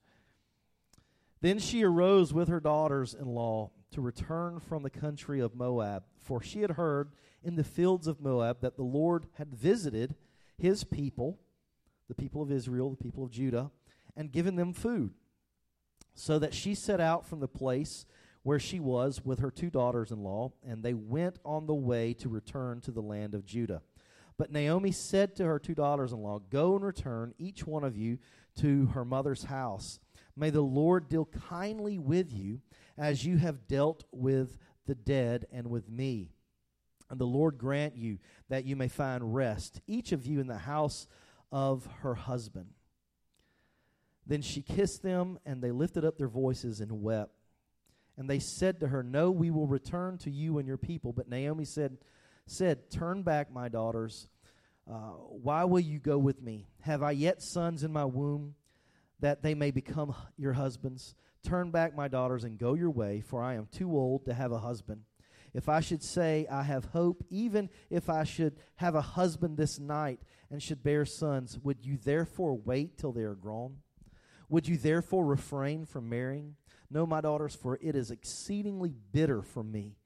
Then 1.40 1.58
she 1.58 1.82
arose 1.84 2.32
with 2.32 2.48
her 2.48 2.60
daughters 2.60 3.14
in 3.14 3.26
law 3.26 3.70
to 3.90 4.00
return 4.00 4.60
from 4.60 4.82
the 4.82 4.90
country 4.90 5.40
of 5.40 5.54
Moab, 5.54 6.04
for 6.18 6.40
she 6.40 6.62
had 6.62 6.72
heard 6.72 7.10
in 7.42 7.56
the 7.56 7.64
fields 7.64 8.06
of 8.06 8.20
Moab 8.20 8.60
that 8.60 8.76
the 8.76 8.82
Lord 8.82 9.26
had 9.34 9.54
visited 9.54 10.14
his 10.56 10.84
people, 10.84 11.38
the 12.08 12.14
people 12.14 12.42
of 12.42 12.50
Israel, 12.50 12.90
the 12.90 12.96
people 12.96 13.24
of 13.24 13.30
Judah, 13.30 13.70
and 14.16 14.32
given 14.32 14.56
them 14.56 14.72
food. 14.72 15.12
So 16.14 16.38
that 16.38 16.54
she 16.54 16.74
set 16.74 17.00
out 17.00 17.26
from 17.26 17.40
the 17.40 17.48
place 17.48 18.06
where 18.42 18.58
she 18.58 18.78
was 18.78 19.24
with 19.24 19.40
her 19.40 19.50
two 19.50 19.70
daughters 19.70 20.10
in 20.10 20.22
law, 20.22 20.52
and 20.66 20.82
they 20.82 20.94
went 20.94 21.38
on 21.44 21.66
the 21.66 21.74
way 21.74 22.14
to 22.14 22.28
return 22.28 22.80
to 22.82 22.90
the 22.90 23.02
land 23.02 23.34
of 23.34 23.44
Judah. 23.44 23.82
But 24.36 24.50
Naomi 24.50 24.90
said 24.90 25.36
to 25.36 25.44
her 25.44 25.58
two 25.58 25.74
daughters 25.74 26.12
in 26.12 26.20
law, 26.20 26.40
Go 26.50 26.74
and 26.74 26.84
return, 26.84 27.34
each 27.38 27.66
one 27.66 27.84
of 27.84 27.96
you, 27.96 28.18
to 28.56 28.86
her 28.86 29.04
mother's 29.04 29.44
house. 29.44 30.00
May 30.36 30.50
the 30.50 30.60
Lord 30.60 31.08
deal 31.08 31.26
kindly 31.48 31.98
with 31.98 32.32
you 32.32 32.60
as 32.98 33.24
you 33.24 33.36
have 33.38 33.68
dealt 33.68 34.04
with 34.10 34.58
the 34.86 34.94
dead 34.94 35.46
and 35.52 35.70
with 35.70 35.88
me. 35.88 36.30
And 37.10 37.20
the 37.20 37.26
Lord 37.26 37.58
grant 37.58 37.96
you 37.96 38.18
that 38.48 38.64
you 38.64 38.74
may 38.74 38.88
find 38.88 39.34
rest, 39.34 39.80
each 39.86 40.12
of 40.12 40.26
you 40.26 40.40
in 40.40 40.48
the 40.48 40.58
house 40.58 41.06
of 41.52 41.88
her 42.00 42.14
husband. 42.14 42.70
Then 44.26 44.42
she 44.42 44.62
kissed 44.62 45.02
them, 45.02 45.38
and 45.44 45.62
they 45.62 45.70
lifted 45.70 46.04
up 46.04 46.16
their 46.16 46.28
voices 46.28 46.80
and 46.80 47.02
wept. 47.02 47.32
And 48.16 48.28
they 48.28 48.38
said 48.38 48.80
to 48.80 48.88
her, 48.88 49.02
No, 49.02 49.30
we 49.30 49.50
will 49.50 49.66
return 49.66 50.18
to 50.18 50.30
you 50.30 50.58
and 50.58 50.66
your 50.66 50.78
people. 50.78 51.12
But 51.12 51.28
Naomi 51.28 51.64
said, 51.64 51.98
said 52.46 52.90
Turn 52.90 53.22
back, 53.22 53.52
my 53.52 53.68
daughters. 53.68 54.28
Uh, 54.90 55.12
why 55.42 55.64
will 55.64 55.80
you 55.80 55.98
go 55.98 56.18
with 56.18 56.42
me? 56.42 56.66
Have 56.80 57.02
I 57.02 57.12
yet 57.12 57.40
sons 57.40 57.84
in 57.84 57.92
my 57.92 58.04
womb 58.04 58.54
that 59.20 59.42
they 59.42 59.54
may 59.54 59.70
become 59.70 60.14
your 60.36 60.52
husbands? 60.52 61.14
Turn 61.42 61.70
back, 61.70 61.94
my 61.94 62.08
daughters, 62.08 62.44
and 62.44 62.58
go 62.58 62.74
your 62.74 62.90
way, 62.90 63.20
for 63.20 63.42
I 63.42 63.54
am 63.54 63.68
too 63.70 63.90
old 63.96 64.24
to 64.26 64.34
have 64.34 64.52
a 64.52 64.58
husband. 64.58 65.02
If 65.54 65.68
I 65.68 65.80
should 65.80 66.02
say, 66.02 66.46
I 66.50 66.64
have 66.64 66.86
hope, 66.86 67.24
even 67.30 67.70
if 67.88 68.10
I 68.10 68.24
should 68.24 68.56
have 68.76 68.94
a 68.94 69.00
husband 69.00 69.56
this 69.56 69.78
night 69.78 70.20
and 70.50 70.62
should 70.62 70.82
bear 70.82 71.04
sons, 71.04 71.58
would 71.62 71.84
you 71.84 71.96
therefore 71.96 72.54
wait 72.54 72.98
till 72.98 73.12
they 73.12 73.22
are 73.22 73.36
grown? 73.36 73.76
Would 74.48 74.66
you 74.66 74.76
therefore 74.76 75.24
refrain 75.24 75.84
from 75.84 76.08
marrying? 76.08 76.56
No, 76.90 77.06
my 77.06 77.20
daughters, 77.20 77.54
for 77.54 77.78
it 77.80 77.94
is 77.94 78.10
exceedingly 78.10 78.94
bitter 79.12 79.42
for 79.42 79.62
me, 79.62 79.96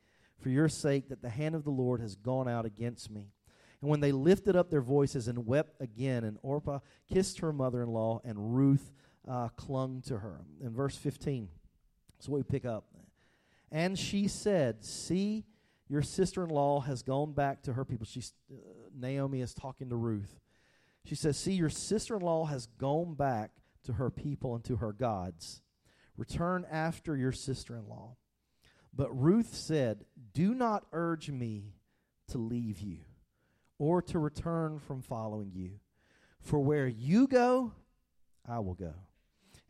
for 0.41 0.49
your 0.49 0.69
sake, 0.69 1.09
that 1.09 1.23
the 1.23 1.29
hand 1.31 1.55
of 1.55 1.65
the 1.65 1.71
Lord 1.71 2.01
has 2.01 2.15
gone 2.15 2.49
out 2.49 2.65
against 2.65 3.11
me. 3.11 3.33
And 3.81 3.91
when 3.91 4.01
they 4.01 4.13
lifted 4.13 4.57
up 4.57 4.71
their 4.71 4.81
voices 4.81 5.29
and 5.29 5.47
wept 5.47 5.81
again, 5.81 6.25
and 6.25 6.39
Orpah 6.43 6.81
kissed 7.13 7.41
her 7.41 7.53
mother 7.53 7.83
in 7.83 7.89
law, 7.89 8.21
and 8.25 8.55
Ruth 8.57 8.93
uh, 9.29 9.49
clung 9.49 10.03
to 10.03 10.19
her. 10.19 10.41
In 10.61 10.75
verse 10.75 10.97
15, 10.97 11.49
so 12.19 12.33
we 12.33 12.43
pick 12.43 12.65
up. 12.65 12.87
And 13.71 13.99
she 13.99 14.29
said, 14.29 14.85
See, 14.85 15.45
your 15.89 16.03
sister 16.03 16.43
in 16.43 16.51
law 16.51 16.81
has 16.81 17.03
gone 17.03 17.33
back 17.33 17.63
to 17.63 17.75
her 17.75 17.85
people. 17.85 18.07
She's, 18.07 18.33
uh, 18.51 18.57
Naomi 18.97 19.41
is 19.41 19.55
talking 19.55 19.91
to 19.91 19.97
Ruth. 19.97 20.41
She 21.05 21.15
says, 21.15 21.37
See, 21.37 21.53
your 21.53 21.71
sister 21.71 22.17
in 22.17 22.23
law 22.23 22.47
has 22.47 22.67
gone 22.67 23.15
back 23.15 23.53
to 23.85 23.95
her 23.95 24.11
people 24.11 24.55
and 24.55 24.65
to 24.65 24.77
her 24.77 24.93
gods. 24.93 25.63
Return 26.17 26.67
after 26.71 27.17
your 27.17 27.33
sister 27.33 27.77
in 27.77 27.89
law. 27.89 28.17
But 28.99 29.17
Ruth 29.17 29.55
said, 29.55 30.05
Do 30.35 30.55
not 30.55 30.85
urge 30.93 31.31
me 31.31 31.73
to 32.31 32.39
leave 32.39 32.81
you 32.81 32.99
or 33.79 34.03
to 34.03 34.19
return 34.19 34.81
from 34.81 35.03
following 35.03 35.53
you. 35.55 35.79
For 36.41 36.59
where 36.59 36.89
you 36.89 37.29
go, 37.29 37.73
I 38.47 38.59
will 38.59 38.75
go. 38.75 38.95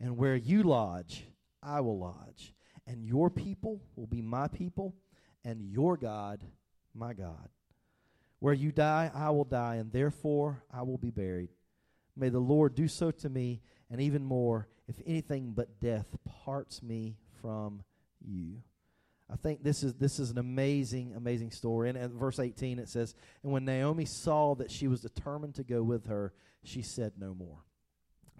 And 0.00 0.16
where 0.16 0.34
you 0.34 0.62
lodge, 0.62 1.26
I 1.62 1.82
will 1.82 1.98
lodge. 1.98 2.54
And 2.86 3.04
your 3.04 3.28
people 3.28 3.82
will 3.96 4.06
be 4.06 4.22
my 4.22 4.48
people, 4.48 4.94
and 5.44 5.60
your 5.60 5.98
God, 5.98 6.42
my 6.94 7.12
God. 7.12 7.50
Where 8.38 8.54
you 8.54 8.72
die, 8.72 9.10
I 9.14 9.28
will 9.28 9.44
die, 9.44 9.74
and 9.74 9.92
therefore 9.92 10.62
I 10.72 10.82
will 10.82 10.96
be 10.96 11.10
buried. 11.10 11.50
May 12.16 12.30
the 12.30 12.38
Lord 12.38 12.74
do 12.74 12.88
so 12.88 13.10
to 13.10 13.28
me 13.28 13.60
and 13.90 14.00
even 14.00 14.24
more, 14.24 14.68
if 14.86 14.96
anything 15.04 15.52
but 15.54 15.80
death 15.80 16.06
parts 16.24 16.82
me 16.82 17.18
from 17.42 17.82
you. 18.26 18.62
I 19.30 19.36
think 19.36 19.62
this 19.62 19.82
is 19.82 19.94
this 19.94 20.18
is 20.18 20.30
an 20.30 20.38
amazing, 20.38 21.14
amazing 21.16 21.50
story. 21.50 21.90
And 21.90 21.98
at 21.98 22.10
verse 22.10 22.38
18 22.38 22.78
it 22.78 22.88
says, 22.88 23.14
And 23.42 23.52
when 23.52 23.64
Naomi 23.64 24.06
saw 24.06 24.54
that 24.56 24.70
she 24.70 24.88
was 24.88 25.00
determined 25.00 25.56
to 25.56 25.64
go 25.64 25.82
with 25.82 26.06
her, 26.06 26.32
she 26.64 26.82
said 26.82 27.12
no 27.18 27.34
more. 27.34 27.64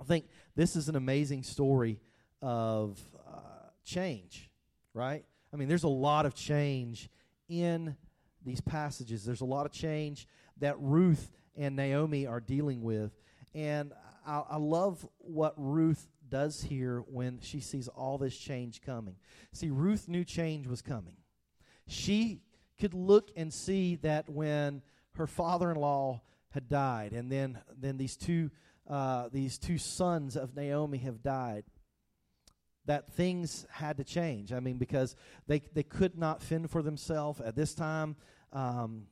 I 0.00 0.04
think 0.04 0.26
this 0.54 0.76
is 0.76 0.88
an 0.88 0.96
amazing 0.96 1.42
story 1.42 2.00
of 2.40 2.98
uh, 3.26 3.40
change, 3.84 4.50
right? 4.94 5.24
I 5.52 5.56
mean, 5.56 5.68
there's 5.68 5.84
a 5.84 5.88
lot 5.88 6.24
of 6.24 6.34
change 6.34 7.10
in 7.48 7.96
these 8.44 8.60
passages. 8.60 9.24
There's 9.24 9.40
a 9.40 9.46
lot 9.46 9.66
of 9.66 9.72
change 9.72 10.26
that 10.58 10.76
Ruth 10.78 11.30
and 11.56 11.76
Naomi 11.76 12.26
are 12.26 12.40
dealing 12.40 12.82
with. 12.82 13.12
And 13.54 13.92
I, 14.26 14.42
I 14.50 14.56
love 14.56 15.06
what 15.18 15.54
Ruth 15.56 16.08
does 16.30 16.62
here 16.62 17.00
when 17.06 17.40
she 17.40 17.60
sees 17.60 17.88
all 17.88 18.18
this 18.18 18.36
change 18.36 18.82
coming. 18.82 19.16
See, 19.52 19.70
Ruth 19.70 20.08
knew 20.08 20.24
change 20.24 20.66
was 20.66 20.82
coming. 20.82 21.16
She 21.86 22.42
could 22.78 22.94
look 22.94 23.30
and 23.36 23.52
see 23.52 23.96
that 23.96 24.28
when 24.28 24.82
her 25.14 25.26
father-in-law 25.26 26.20
had 26.50 26.68
died, 26.68 27.12
and 27.12 27.30
then 27.30 27.58
then 27.76 27.96
these 27.96 28.16
two 28.16 28.50
uh, 28.88 29.28
these 29.32 29.58
two 29.58 29.78
sons 29.78 30.36
of 30.36 30.54
Naomi 30.54 30.98
have 30.98 31.22
died, 31.22 31.64
that 32.86 33.12
things 33.12 33.66
had 33.70 33.98
to 33.98 34.04
change. 34.04 34.52
I 34.52 34.60
mean, 34.60 34.78
because 34.78 35.16
they 35.46 35.60
they 35.74 35.82
could 35.82 36.16
not 36.16 36.42
fend 36.42 36.70
for 36.70 36.82
themselves 36.82 37.40
at 37.40 37.56
this 37.56 37.74
time. 37.74 38.16
Um, 38.52 39.06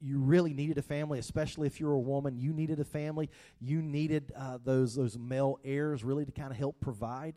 you 0.00 0.18
really 0.18 0.52
needed 0.52 0.78
a 0.78 0.82
family, 0.82 1.18
especially 1.18 1.66
if 1.66 1.80
you're 1.80 1.92
a 1.92 2.00
woman. 2.00 2.36
You 2.36 2.52
needed 2.52 2.80
a 2.80 2.84
family. 2.84 3.30
You 3.60 3.82
needed 3.82 4.32
uh, 4.36 4.58
those 4.64 4.94
those 4.94 5.18
male 5.18 5.58
heirs 5.64 6.04
really 6.04 6.24
to 6.24 6.32
kind 6.32 6.50
of 6.50 6.56
help 6.56 6.80
provide, 6.80 7.34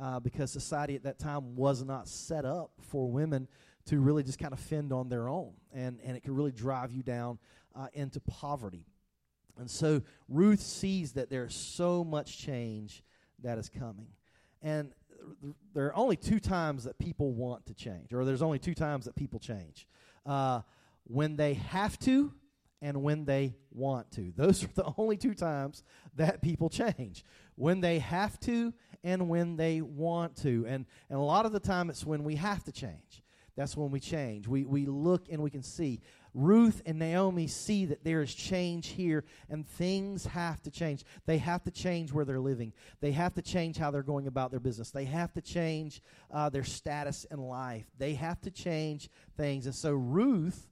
uh, 0.00 0.20
because 0.20 0.50
society 0.50 0.94
at 0.94 1.02
that 1.04 1.18
time 1.18 1.56
was 1.56 1.84
not 1.84 2.08
set 2.08 2.44
up 2.44 2.70
for 2.80 3.10
women 3.10 3.48
to 3.86 4.00
really 4.00 4.22
just 4.22 4.38
kind 4.38 4.52
of 4.52 4.60
fend 4.60 4.92
on 4.92 5.08
their 5.08 5.28
own, 5.28 5.52
and 5.72 6.00
and 6.04 6.16
it 6.16 6.20
could 6.22 6.36
really 6.36 6.52
drive 6.52 6.92
you 6.92 7.02
down 7.02 7.38
uh, 7.74 7.88
into 7.92 8.20
poverty. 8.20 8.84
And 9.58 9.70
so 9.70 10.02
Ruth 10.28 10.60
sees 10.60 11.12
that 11.12 11.30
there's 11.30 11.54
so 11.54 12.04
much 12.04 12.38
change 12.38 13.02
that 13.42 13.58
is 13.58 13.68
coming, 13.68 14.08
and 14.62 14.92
there 15.74 15.86
are 15.86 15.96
only 15.96 16.16
two 16.16 16.38
times 16.38 16.84
that 16.84 16.98
people 16.98 17.32
want 17.32 17.66
to 17.66 17.74
change, 17.74 18.12
or 18.12 18.24
there's 18.24 18.42
only 18.42 18.58
two 18.58 18.74
times 18.74 19.06
that 19.06 19.14
people 19.14 19.38
change. 19.38 19.86
When 21.06 21.36
they 21.36 21.54
have 21.54 21.98
to 22.00 22.32
and 22.82 23.02
when 23.02 23.24
they 23.24 23.54
want 23.70 24.10
to. 24.12 24.32
Those 24.36 24.64
are 24.64 24.68
the 24.74 24.92
only 24.98 25.16
two 25.16 25.34
times 25.34 25.82
that 26.14 26.42
people 26.42 26.68
change. 26.68 27.24
when 27.56 27.80
they 27.80 27.98
have 27.98 28.38
to 28.40 28.74
and 29.02 29.28
when 29.28 29.56
they 29.56 29.80
want 29.80 30.36
to. 30.42 30.66
And, 30.68 30.84
and 31.08 31.18
a 31.18 31.22
lot 31.22 31.46
of 31.46 31.52
the 31.52 31.60
time, 31.60 31.90
it's 31.90 32.04
when 32.04 32.24
we 32.24 32.36
have 32.36 32.64
to 32.64 32.72
change. 32.72 33.22
That's 33.56 33.76
when 33.76 33.90
we 33.90 34.00
change. 34.00 34.46
We, 34.46 34.66
we 34.66 34.84
look 34.84 35.28
and 35.30 35.42
we 35.42 35.48
can 35.48 35.62
see. 35.62 36.00
Ruth 36.34 36.82
and 36.84 36.98
Naomi 36.98 37.46
see 37.46 37.86
that 37.86 38.04
there 38.04 38.20
is 38.20 38.34
change 38.34 38.88
here 38.88 39.24
and 39.48 39.66
things 39.66 40.26
have 40.26 40.60
to 40.62 40.70
change. 40.70 41.04
They 41.24 41.38
have 41.38 41.64
to 41.64 41.70
change 41.70 42.12
where 42.12 42.26
they're 42.26 42.38
living. 42.38 42.74
They 43.00 43.12
have 43.12 43.32
to 43.34 43.42
change 43.42 43.78
how 43.78 43.90
they're 43.90 44.02
going 44.02 44.26
about 44.26 44.50
their 44.50 44.60
business. 44.60 44.90
They 44.90 45.06
have 45.06 45.32
to 45.32 45.40
change 45.40 46.02
uh, 46.30 46.50
their 46.50 46.64
status 46.64 47.24
in 47.30 47.40
life. 47.40 47.86
They 47.96 48.12
have 48.14 48.42
to 48.42 48.50
change 48.50 49.08
things. 49.38 49.64
And 49.64 49.74
so 49.74 49.92
Ruth 49.92 50.68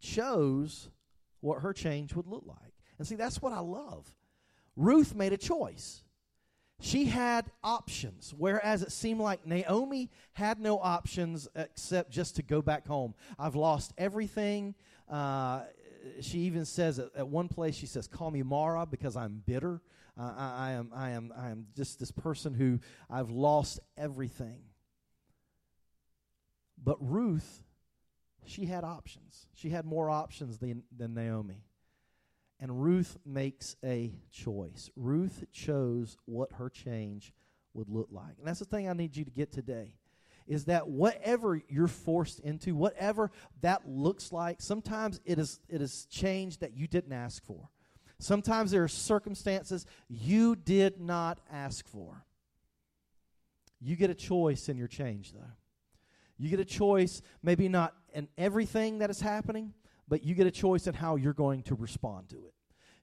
chose 0.00 0.88
what 1.40 1.62
her 1.62 1.72
change 1.72 2.14
would 2.14 2.26
look 2.26 2.44
like. 2.46 2.74
And 2.98 3.06
see, 3.06 3.16
that's 3.16 3.42
what 3.42 3.52
I 3.52 3.60
love. 3.60 4.14
Ruth 4.76 5.14
made 5.14 5.32
a 5.32 5.36
choice. 5.36 6.02
She 6.80 7.06
had 7.06 7.50
options, 7.62 8.34
whereas 8.36 8.82
it 8.82 8.92
seemed 8.92 9.20
like 9.20 9.46
Naomi 9.46 10.10
had 10.32 10.58
no 10.58 10.78
options 10.78 11.48
except 11.54 12.10
just 12.10 12.36
to 12.36 12.42
go 12.42 12.60
back 12.60 12.86
home. 12.86 13.14
I've 13.38 13.54
lost 13.54 13.92
everything. 13.96 14.74
Uh, 15.08 15.62
she 16.20 16.40
even 16.40 16.64
says 16.64 16.98
at, 16.98 17.10
at, 17.16 17.28
one 17.28 17.48
place, 17.48 17.74
she 17.74 17.86
says, 17.86 18.06
"Call 18.06 18.30
me 18.30 18.42
Mara 18.42 18.86
because 18.86 19.16
I'm 19.16 19.42
bitter. 19.46 19.80
Uh, 20.18 20.32
I, 20.36 20.68
I, 20.68 20.70
am, 20.72 20.90
I 20.94 21.10
am, 21.10 21.32
I 21.36 21.50
am 21.50 21.66
just 21.74 21.98
this 21.98 22.10
person 22.10 22.54
who 22.54 22.80
I've 23.08 23.30
lost 23.30 23.80
everything." 23.96 24.60
But 26.82 26.98
Ruth, 27.00 27.63
she 28.46 28.66
had 28.66 28.84
options. 28.84 29.46
She 29.54 29.70
had 29.70 29.84
more 29.84 30.10
options 30.10 30.58
than, 30.58 30.82
than 30.96 31.14
Naomi. 31.14 31.64
And 32.60 32.82
Ruth 32.82 33.18
makes 33.26 33.76
a 33.84 34.14
choice. 34.30 34.90
Ruth 34.96 35.44
chose 35.52 36.16
what 36.24 36.52
her 36.52 36.70
change 36.70 37.32
would 37.74 37.88
look 37.88 38.08
like. 38.10 38.38
And 38.38 38.46
that's 38.46 38.60
the 38.60 38.64
thing 38.64 38.88
I 38.88 38.92
need 38.92 39.16
you 39.16 39.24
to 39.24 39.30
get 39.30 39.52
today 39.52 39.96
is 40.46 40.66
that 40.66 40.88
whatever 40.88 41.60
you're 41.68 41.88
forced 41.88 42.40
into, 42.40 42.74
whatever 42.74 43.30
that 43.62 43.88
looks 43.88 44.30
like, 44.30 44.60
sometimes 44.60 45.20
it 45.24 45.38
is 45.38 45.60
it 45.68 45.80
is 45.80 46.06
change 46.10 46.58
that 46.58 46.76
you 46.76 46.86
didn't 46.86 47.12
ask 47.12 47.44
for. 47.44 47.70
Sometimes 48.18 48.70
there 48.70 48.84
are 48.84 48.88
circumstances 48.88 49.86
you 50.08 50.54
did 50.54 51.00
not 51.00 51.40
ask 51.50 51.86
for. 51.88 52.24
You 53.80 53.96
get 53.96 54.10
a 54.10 54.14
choice 54.14 54.68
in 54.68 54.76
your 54.76 54.88
change 54.88 55.32
though. 55.32 55.52
You 56.38 56.48
get 56.48 56.60
a 56.60 56.64
choice, 56.64 57.22
maybe 57.42 57.68
not 57.68 57.94
in 58.12 58.28
everything 58.36 58.98
that 58.98 59.10
is 59.10 59.20
happening, 59.20 59.72
but 60.08 60.24
you 60.24 60.34
get 60.34 60.46
a 60.46 60.50
choice 60.50 60.86
in 60.86 60.94
how 60.94 61.16
you're 61.16 61.32
going 61.32 61.62
to 61.64 61.74
respond 61.74 62.28
to 62.30 62.36
it. 62.36 62.54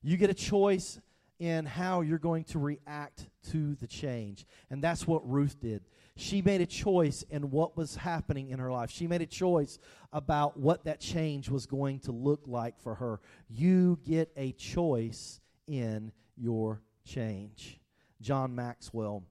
You 0.02 0.18
get 0.18 0.30
a 0.30 0.36
choice 0.36 1.00
in 1.40 1.66
how 1.66 2.02
you're 2.02 2.20
going 2.20 2.44
to 2.44 2.60
react 2.60 3.28
to 3.52 3.76
the 3.76 3.88
change. 3.88 4.46
And 4.70 4.84
that's 4.84 5.08
what 5.08 5.28
Ruth 5.28 5.60
did. 5.60 5.82
She 6.16 6.42
made 6.42 6.62
a 6.62 6.68
choice 6.68 7.24
in 7.30 7.50
what 7.50 7.76
was 7.76 7.96
happening 7.96 8.50
in 8.50 8.60
her 8.60 8.72
life. 8.72 8.92
She 8.92 9.08
made 9.08 9.22
a 9.22 9.26
choice 9.26 9.80
about 10.14 10.60
what 10.60 10.84
that 10.84 11.00
change 11.00 11.50
was 11.50 11.66
going 11.66 12.00
to 12.02 12.12
look 12.12 12.42
like 12.46 12.80
for 12.80 12.96
her. 12.96 13.20
You 13.50 13.98
get 14.06 14.32
a 14.36 14.52
choice 14.52 15.40
in 15.68 16.12
your 16.38 16.84
change. 17.06 17.80
John 18.22 18.54
Maxwell, 18.54 19.24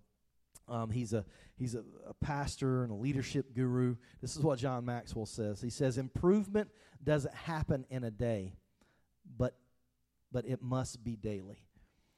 um, 0.69 0.91
he's 0.91 1.13
a 1.13 1.25
he's 1.61 1.77
a, 1.77 1.85
a 2.09 2.15
pastor 2.15 2.83
and 2.83 2.91
a 2.91 2.97
leadership 2.97 3.55
guru. 3.55 3.95
This 4.21 4.37
is 4.37 4.43
what 4.43 4.59
John 4.59 4.85
Maxwell 4.85 5.27
says. 5.27 5.61
He 5.61 5.71
says, 5.71 5.99
"Improvement 5.99 6.71
doesn't 7.05 7.35
happen 7.35 7.87
in 7.91 8.03
a 8.03 8.11
day, 8.11 8.55
but 9.39 9.55
but 10.33 10.47
it 10.47 10.63
must 10.63 11.05
be 11.05 11.17
daily. 11.17 11.65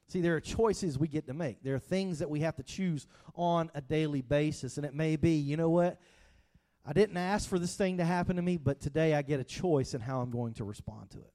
See, 0.07 0.21
there 0.21 0.35
are 0.35 0.41
choices 0.41 0.97
we 0.97 1.07
get 1.07 1.27
to 1.27 1.33
make. 1.33 1.63
There 1.63 1.75
are 1.75 1.79
things 1.79 2.19
that 2.19 2.29
we 2.29 2.41
have 2.41 2.55
to 2.57 2.63
choose 2.63 3.07
on 3.35 3.71
a 3.73 3.81
daily 3.81 4.21
basis. 4.21 4.77
And 4.77 4.85
it 4.85 4.93
may 4.93 5.15
be, 5.15 5.31
you 5.31 5.57
know 5.57 5.69
what? 5.69 5.99
I 6.85 6.93
didn't 6.93 7.17
ask 7.17 7.47
for 7.47 7.57
this 7.57 7.75
thing 7.75 7.97
to 7.97 8.05
happen 8.05 8.35
to 8.35 8.41
me, 8.41 8.57
but 8.57 8.81
today 8.81 9.15
I 9.15 9.21
get 9.21 9.39
a 9.39 9.43
choice 9.43 9.93
in 9.93 10.01
how 10.01 10.19
I'm 10.21 10.31
going 10.31 10.53
to 10.55 10.65
respond 10.65 11.11
to 11.11 11.19
it. 11.19 11.33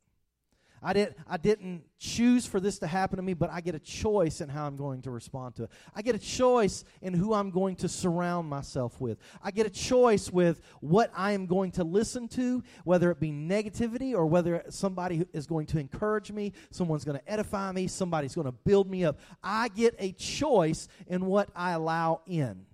I, 0.82 0.92
didn't 0.92 1.16
I 1.26 1.36
didn't 1.36 1.82
choose 1.98 2.46
for 2.46 2.60
this 2.60 2.78
to 2.80 2.86
happen 2.86 3.16
to 3.16 3.22
me, 3.22 3.34
but 3.34 3.50
I 3.50 3.60
get 3.60 3.74
a 3.74 3.78
choice 3.78 4.40
in 4.40 4.48
how 4.48 4.66
I'm 4.66 4.76
going 4.76 5.02
to 5.02 5.10
respond 5.10 5.56
to 5.56 5.64
it. 5.64 5.70
I 5.94 6.02
get 6.02 6.14
a 6.14 6.18
choice 6.18 6.84
in 7.02 7.14
who 7.14 7.34
I'm 7.34 7.50
going 7.50 7.76
to 7.76 7.88
surround 7.88 8.48
myself 8.48 9.00
with. 9.00 9.18
I 9.42 9.50
get 9.50 9.66
a 9.66 9.70
choice 9.70 10.30
with 10.30 10.62
what 10.80 11.10
I 11.16 11.32
am 11.32 11.46
going 11.46 11.72
to 11.72 11.84
listen 11.84 12.28
to, 12.28 12.62
whether 12.84 13.10
it 13.10 13.20
be 13.20 13.30
negativity 13.30 14.14
or 14.14 14.26
whether 14.26 14.64
somebody 14.68 15.26
is 15.32 15.46
going 15.46 15.66
to 15.66 15.78
encourage 15.78 16.30
me, 16.30 16.52
someone's 16.70 17.04
going 17.04 17.18
to 17.18 17.30
edify 17.30 17.72
me, 17.72 17.86
somebody's 17.86 18.34
going 18.34 18.46
to 18.46 18.52
build 18.52 18.88
me 18.88 19.04
up. 19.04 19.18
I 19.42 19.68
get 19.68 19.94
a 19.98 20.12
choice 20.12 20.88
in 21.06 21.26
what 21.26 21.50
I 21.54 21.72
allow 21.72 22.22
in. 22.26 22.66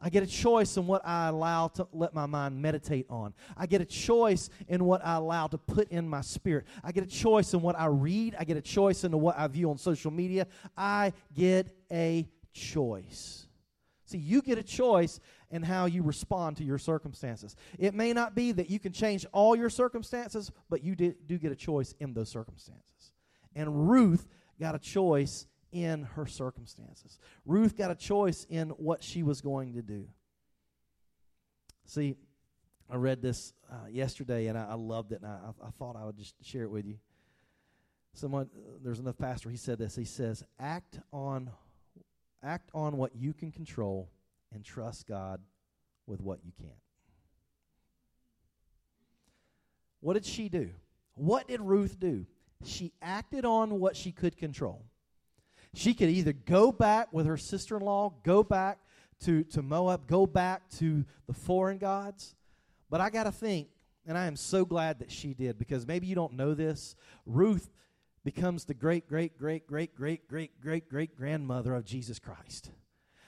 I 0.00 0.10
get 0.10 0.22
a 0.22 0.26
choice 0.26 0.76
in 0.76 0.86
what 0.86 1.00
I 1.06 1.28
allow 1.28 1.68
to 1.68 1.88
let 1.92 2.14
my 2.14 2.26
mind 2.26 2.60
meditate 2.60 3.06
on. 3.08 3.32
I 3.56 3.66
get 3.66 3.80
a 3.80 3.86
choice 3.86 4.50
in 4.68 4.84
what 4.84 5.04
I 5.04 5.14
allow 5.14 5.46
to 5.46 5.58
put 5.58 5.88
in 5.88 6.08
my 6.08 6.20
spirit. 6.20 6.66
I 6.84 6.92
get 6.92 7.02
a 7.02 7.08
choice 7.08 7.54
in 7.54 7.62
what 7.62 7.78
I 7.78 7.86
read. 7.86 8.36
I 8.38 8.44
get 8.44 8.56
a 8.56 8.62
choice 8.62 9.04
in 9.04 9.18
what 9.18 9.38
I 9.38 9.46
view 9.46 9.70
on 9.70 9.78
social 9.78 10.10
media. 10.10 10.46
I 10.76 11.12
get 11.34 11.74
a 11.90 12.28
choice. 12.52 13.46
See, 14.04 14.18
you 14.18 14.42
get 14.42 14.58
a 14.58 14.62
choice 14.62 15.18
in 15.50 15.62
how 15.62 15.86
you 15.86 16.02
respond 16.02 16.58
to 16.58 16.64
your 16.64 16.78
circumstances. 16.78 17.56
It 17.78 17.94
may 17.94 18.12
not 18.12 18.34
be 18.34 18.52
that 18.52 18.70
you 18.70 18.78
can 18.78 18.92
change 18.92 19.26
all 19.32 19.56
your 19.56 19.70
circumstances, 19.70 20.52
but 20.68 20.84
you 20.84 20.94
do 20.94 21.38
get 21.38 21.52
a 21.52 21.56
choice 21.56 21.94
in 22.00 22.12
those 22.12 22.28
circumstances. 22.28 23.12
And 23.54 23.88
Ruth 23.88 24.26
got 24.60 24.74
a 24.74 24.78
choice 24.78 25.46
in 25.76 26.04
her 26.14 26.26
circumstances. 26.26 27.18
Ruth 27.44 27.76
got 27.76 27.90
a 27.90 27.94
choice 27.94 28.46
in 28.48 28.70
what 28.70 29.02
she 29.02 29.22
was 29.22 29.42
going 29.42 29.74
to 29.74 29.82
do. 29.82 30.08
See, 31.84 32.16
I 32.88 32.96
read 32.96 33.20
this 33.20 33.52
uh, 33.70 33.86
yesterday 33.90 34.46
and 34.46 34.56
I, 34.56 34.68
I, 34.70 34.74
loved 34.74 35.12
it, 35.12 35.20
and 35.20 35.30
I, 35.30 35.50
I, 35.64 35.70
thought 35.78 35.96
I 35.96 36.04
would 36.04 36.16
just 36.16 36.34
share 36.42 36.62
it 36.62 36.70
with 36.70 36.86
you. 36.86 36.96
Someone, 38.14 38.48
there's 38.82 38.98
another 38.98 39.12
pastor. 39.12 39.50
He 39.50 39.58
said 39.58 39.78
this. 39.78 39.94
He 39.94 40.06
says, 40.06 40.42
"Act 40.58 41.00
on, 41.12 41.50
act 42.42 42.70
on 42.72 42.96
what 42.96 43.14
you 43.14 43.34
can 43.34 43.52
control, 43.52 44.08
and 44.54 44.64
trust 44.64 45.06
God 45.06 45.42
with 46.06 46.22
what 46.22 46.38
you 46.42 46.52
can't." 46.58 46.72
What 50.00 50.14
did 50.14 50.24
she 50.24 50.48
do? 50.48 50.70
What 51.14 51.48
did 51.48 51.60
Ruth 51.60 52.00
do? 52.00 52.24
She 52.64 52.94
acted 53.02 53.44
on 53.44 53.78
what 53.78 53.96
she 53.96 54.12
could 54.12 54.38
control. 54.38 54.86
She 55.74 55.94
could 55.94 56.08
either 56.08 56.32
go 56.32 56.72
back 56.72 57.12
with 57.12 57.26
her 57.26 57.36
sister 57.36 57.76
in 57.76 57.82
law, 57.82 58.14
go 58.22 58.42
back 58.42 58.78
to, 59.20 59.44
to 59.44 59.62
Moab, 59.62 60.06
go 60.06 60.26
back 60.26 60.68
to 60.78 61.04
the 61.26 61.32
foreign 61.32 61.78
gods. 61.78 62.34
But 62.90 63.00
I 63.00 63.10
got 63.10 63.24
to 63.24 63.32
think, 63.32 63.68
and 64.06 64.16
I 64.16 64.26
am 64.26 64.36
so 64.36 64.64
glad 64.64 65.00
that 65.00 65.10
she 65.10 65.34
did 65.34 65.58
because 65.58 65.86
maybe 65.86 66.06
you 66.06 66.14
don't 66.14 66.34
know 66.34 66.54
this. 66.54 66.96
Ruth 67.24 67.70
becomes 68.24 68.64
the 68.64 68.74
great, 68.74 69.08
great, 69.08 69.38
great, 69.38 69.66
great, 69.66 69.94
great, 69.94 70.28
great, 70.28 70.60
great, 70.60 70.88
great 70.88 71.16
grandmother 71.16 71.74
of 71.74 71.84
Jesus 71.84 72.18
Christ. 72.18 72.70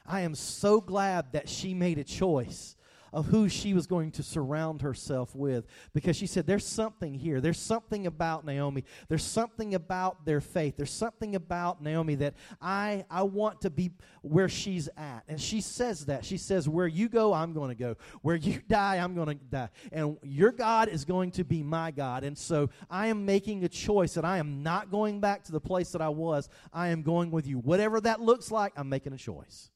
I 0.07 0.23
am 0.23 0.35
so 0.35 0.81
glad 0.81 1.33
that 1.33 1.49
she 1.49 1.75
made 1.75 1.99
a 1.99 2.05
choice 2.05 2.77
of 3.13 3.27
who 3.27 3.49
she 3.49 3.75
was 3.75 3.87
going 3.87 4.11
to 4.13 4.23
surround 4.23 4.83
herself 4.83 5.35
with 5.35 5.67
because 5.93 6.17
she 6.17 6.27
said, 6.27 6.47
There's 6.47 6.67
something 6.67 7.15
here. 7.15 7.41
There's 7.41 7.59
something 7.59 8.07
about 8.07 8.45
Naomi. 8.45 8.85
There's 9.09 9.25
something 9.25 9.75
about 9.75 10.25
their 10.25 10.41
faith. 10.41 10.77
There's 10.77 10.91
something 10.91 11.35
about 11.35 11.83
Naomi 11.83 12.15
that 12.17 12.35
I, 12.61 13.05
I 13.11 13.23
want 13.23 13.63
to 13.63 13.71
be 13.71 13.93
where 14.23 14.49
she's 14.49 14.89
at. 14.97 15.23
And 15.29 15.41
she 15.41 15.61
says 15.61 16.07
that. 16.07 16.25
She 16.25 16.37
says, 16.37 16.69
Where 16.69 16.87
you 16.87 17.09
go, 17.09 17.33
I'm 17.33 17.53
going 17.53 17.71
to 17.71 17.75
go. 17.75 17.97
Where 18.23 18.37
you 18.37 18.61
die, 18.69 18.97
I'm 18.97 19.15
going 19.15 19.29
to 19.29 19.35
die. 19.35 19.69
And 19.93 20.19
your 20.23 20.53
God 20.53 20.89
is 20.89 21.05
going 21.05 21.31
to 21.33 21.45
be 21.45 21.63
my 21.63 21.91
God. 21.91 22.25
And 22.25 22.37
so 22.37 22.71
I 22.91 23.09
am 23.09 23.25
making 23.25 23.65
a 23.65 23.69
choice 23.69 24.15
that 24.15 24.25
I 24.25 24.39
am 24.39 24.63
not 24.63 24.91
going 24.91 25.21
back 25.21 25.45
to 25.45 25.53
the 25.53 25.61
place 25.61 25.93
that 25.93 26.03
I 26.03 26.09
was. 26.09 26.49
I 26.73 26.89
am 26.89 27.03
going 27.03 27.31
with 27.31 27.47
you. 27.47 27.59
Whatever 27.59 28.01
that 28.03 28.21
looks 28.21 28.51
like, 28.51 28.73
I'm 28.77 28.89
making 28.89 29.13
a 29.13 29.19
choice. 29.19 29.71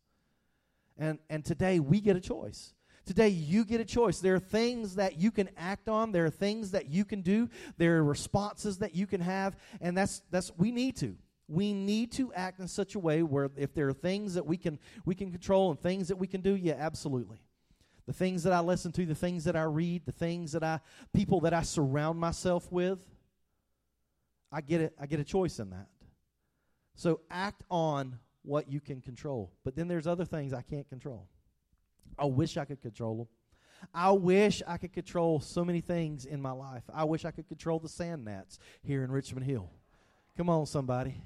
And, 0.98 1.18
and 1.30 1.44
today 1.44 1.80
we 1.80 2.00
get 2.00 2.16
a 2.16 2.20
choice. 2.20 2.74
Today, 3.04 3.28
you 3.28 3.64
get 3.64 3.80
a 3.80 3.84
choice. 3.84 4.20
There 4.20 4.34
are 4.36 4.40
things 4.40 4.94
that 4.94 5.18
you 5.18 5.32
can 5.32 5.50
act 5.56 5.88
on. 5.88 6.12
There 6.12 6.24
are 6.24 6.30
things 6.30 6.70
that 6.70 6.88
you 6.88 7.04
can 7.04 7.20
do. 7.20 7.48
There 7.76 7.98
are 7.98 8.04
responses 8.04 8.78
that 8.78 8.94
you 8.94 9.06
can 9.06 9.20
have, 9.20 9.56
and 9.80 9.96
that's 9.96 10.22
that's 10.30 10.52
we 10.56 10.70
need 10.70 10.96
to. 10.98 11.16
We 11.48 11.72
need 11.72 12.12
to 12.12 12.32
act 12.32 12.60
in 12.60 12.68
such 12.68 12.94
a 12.94 13.00
way 13.00 13.22
where 13.22 13.50
if 13.56 13.74
there 13.74 13.88
are 13.88 13.92
things 13.92 14.34
that 14.34 14.46
we 14.46 14.56
can 14.56 14.78
we 15.04 15.16
can 15.16 15.32
control 15.32 15.70
and 15.70 15.80
things 15.80 16.08
that 16.08 16.16
we 16.16 16.28
can 16.28 16.42
do, 16.42 16.54
yeah, 16.54 16.76
absolutely. 16.78 17.38
The 18.06 18.12
things 18.12 18.44
that 18.44 18.52
I 18.52 18.60
listen 18.60 18.92
to, 18.92 19.06
the 19.06 19.14
things 19.14 19.44
that 19.44 19.56
I 19.56 19.62
read, 19.62 20.06
the 20.06 20.12
things 20.12 20.52
that 20.52 20.62
I 20.62 20.80
people 21.12 21.40
that 21.40 21.52
I 21.52 21.62
surround 21.62 22.20
myself 22.20 22.70
with, 22.70 23.04
I 24.52 24.60
get 24.60 24.80
it. 24.80 24.94
I 25.00 25.06
get 25.06 25.18
a 25.18 25.24
choice 25.24 25.58
in 25.58 25.70
that. 25.70 25.88
So 26.94 27.20
act 27.30 27.64
on 27.68 28.18
what 28.42 28.70
you 28.70 28.80
can 28.80 29.00
control. 29.00 29.52
But 29.64 29.74
then 29.74 29.88
there's 29.88 30.06
other 30.06 30.24
things 30.24 30.52
I 30.52 30.62
can't 30.62 30.88
control. 30.88 31.26
I 32.18 32.26
wish 32.26 32.56
I 32.56 32.64
could 32.64 32.80
control 32.82 33.16
them. 33.16 33.28
I 33.92 34.12
wish 34.12 34.62
I 34.66 34.76
could 34.76 34.92
control 34.92 35.40
so 35.40 35.64
many 35.64 35.80
things 35.80 36.24
in 36.24 36.40
my 36.40 36.52
life. 36.52 36.84
I 36.92 37.04
wish 37.04 37.24
I 37.24 37.30
could 37.30 37.48
control 37.48 37.78
the 37.78 37.88
sand 37.88 38.24
gnats 38.24 38.58
here 38.82 39.02
in 39.02 39.10
Richmond 39.10 39.44
Hill. 39.46 39.68
Come 40.36 40.48
on, 40.48 40.66
somebody. 40.66 41.20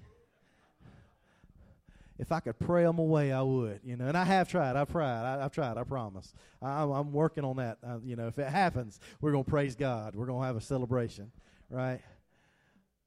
if 2.18 2.32
I 2.32 2.40
could 2.40 2.58
pray 2.58 2.84
them 2.84 2.98
away, 2.98 3.32
I 3.32 3.42
would. 3.42 3.80
You 3.84 3.96
know, 3.96 4.06
and 4.06 4.16
I 4.16 4.24
have 4.24 4.48
tried. 4.48 4.74
I've 4.74 4.90
tried. 4.90 5.36
I, 5.36 5.42
have 5.42 5.52
tried. 5.52 5.76
I 5.76 5.84
promise. 5.84 6.32
I, 6.62 6.82
am 6.82 7.12
working 7.12 7.44
on 7.44 7.56
that. 7.56 7.78
Uh, 7.86 7.98
you 8.04 8.16
know, 8.16 8.26
if 8.26 8.38
it 8.38 8.48
happens, 8.48 9.00
we're 9.20 9.32
going 9.32 9.44
to 9.44 9.50
praise 9.50 9.76
God. 9.76 10.16
We're 10.16 10.26
going 10.26 10.40
to 10.40 10.46
have 10.46 10.56
a 10.56 10.60
celebration, 10.60 11.30
right? 11.68 12.00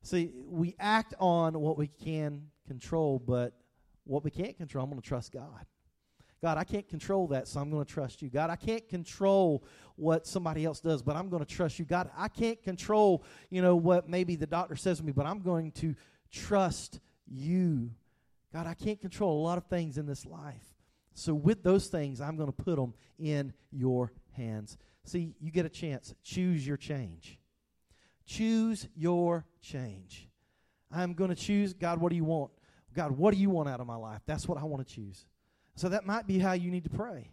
See, 0.03 0.31
we 0.47 0.75
act 0.79 1.15
on 1.19 1.59
what 1.59 1.77
we 1.77 1.87
can 1.87 2.43
control, 2.67 3.19
but 3.19 3.53
what 4.05 4.23
we 4.23 4.31
can't 4.31 4.57
control, 4.57 4.83
I'm 4.83 4.89
going 4.91 5.01
to 5.01 5.07
trust 5.07 5.33
God. 5.33 5.65
God, 6.41 6.57
I 6.57 6.63
can't 6.63 6.87
control 6.87 7.27
that, 7.27 7.47
so 7.47 7.59
I'm 7.59 7.69
going 7.69 7.85
to 7.85 7.91
trust 7.91 8.21
you. 8.21 8.29
God, 8.29 8.49
I 8.49 8.55
can't 8.55 8.87
control 8.87 9.63
what 9.97 10.25
somebody 10.25 10.63
else 10.63 10.79
does, 10.79 11.01
but 11.01 11.15
I'm 11.17 11.29
going 11.29 11.43
to 11.43 11.53
trust 11.53 11.79
you. 11.79 11.85
God, 11.85 12.09
I 12.17 12.29
can't 12.29 12.61
control, 12.63 13.23
you 13.49 13.61
know, 13.61 13.75
what 13.75 14.07
maybe 14.07 14.35
the 14.35 14.47
doctor 14.47 14.77
says 14.77 14.99
to 14.99 15.03
me, 15.03 15.11
but 15.11 15.25
I'm 15.25 15.39
going 15.41 15.71
to 15.73 15.95
trust 16.31 17.01
you. 17.27 17.91
God, 18.53 18.67
I 18.67 18.73
can't 18.73 19.01
control 19.01 19.41
a 19.41 19.43
lot 19.43 19.57
of 19.57 19.65
things 19.65 19.97
in 19.97 20.05
this 20.05 20.25
life. 20.25 20.75
So 21.13 21.33
with 21.33 21.63
those 21.63 21.87
things, 21.87 22.21
I'm 22.21 22.37
going 22.37 22.47
to 22.47 22.53
put 22.53 22.77
them 22.77 22.93
in 23.17 23.51
your 23.71 24.13
hands. 24.31 24.77
See, 25.03 25.35
you 25.41 25.51
get 25.51 25.65
a 25.65 25.69
chance. 25.69 26.15
Choose 26.23 26.65
your 26.65 26.77
change. 26.77 27.37
Choose 28.25 28.87
your 28.95 29.45
change. 29.61 30.29
I'm 30.91 31.13
going 31.13 31.29
to 31.29 31.35
choose, 31.35 31.73
God, 31.73 31.99
what 31.99 32.09
do 32.09 32.15
you 32.15 32.23
want? 32.23 32.51
God, 32.95 33.11
what 33.11 33.33
do 33.33 33.39
you 33.39 33.49
want 33.49 33.69
out 33.69 33.81
of 33.81 33.87
my 33.87 33.95
life? 33.95 34.21
That's 34.25 34.47
what 34.47 34.57
I 34.57 34.63
want 34.63 34.87
to 34.87 34.93
choose. 34.95 35.25
So 35.79 35.87
that 35.87 36.05
might 36.05 36.27
be 36.27 36.39
how 36.39 36.51
you 36.51 36.71
need 36.71 36.83
to 36.83 36.89
pray. 36.89 37.31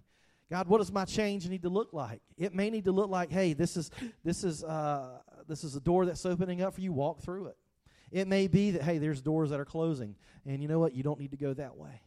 God, 0.48 0.68
what 0.68 0.78
does 0.78 0.92
my 0.92 1.04
change 1.04 1.48
need 1.48 1.62
to 1.62 1.68
look 1.68 1.92
like? 1.92 2.20
It 2.38 2.54
may 2.54 2.70
need 2.70 2.84
to 2.84 2.92
look 2.92 3.10
like, 3.10 3.32
hey, 3.32 3.54
this 3.54 3.76
is 3.76 3.90
this 4.22 4.44
is 4.44 4.62
uh, 4.62 5.18
this 5.48 5.64
is 5.64 5.74
a 5.74 5.80
door 5.80 6.06
that's 6.06 6.24
opening 6.24 6.62
up 6.62 6.74
for 6.74 6.80
you. 6.80 6.92
Walk 6.92 7.22
through 7.22 7.46
it. 7.46 7.56
It 8.12 8.28
may 8.28 8.46
be 8.46 8.70
that 8.70 8.82
hey, 8.82 8.98
there's 8.98 9.20
doors 9.20 9.50
that 9.50 9.58
are 9.58 9.64
closing, 9.64 10.14
and 10.46 10.62
you 10.62 10.68
know 10.68 10.78
what? 10.78 10.94
You 10.94 11.02
don't 11.02 11.18
need 11.18 11.32
to 11.32 11.36
go 11.36 11.54
that 11.54 11.76
way. 11.76 12.00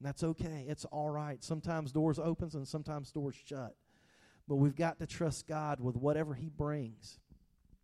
And 0.00 0.08
that's 0.08 0.24
okay. 0.24 0.64
It's 0.66 0.84
all 0.86 1.10
right. 1.10 1.44
Sometimes 1.44 1.92
doors 1.92 2.18
opens 2.18 2.56
and 2.56 2.66
sometimes 2.66 3.12
doors 3.12 3.36
shut. 3.46 3.76
But 4.48 4.56
we've 4.56 4.74
got 4.74 4.98
to 4.98 5.06
trust 5.06 5.46
God 5.46 5.78
with 5.78 5.94
whatever 5.94 6.34
He 6.34 6.48
brings. 6.48 7.20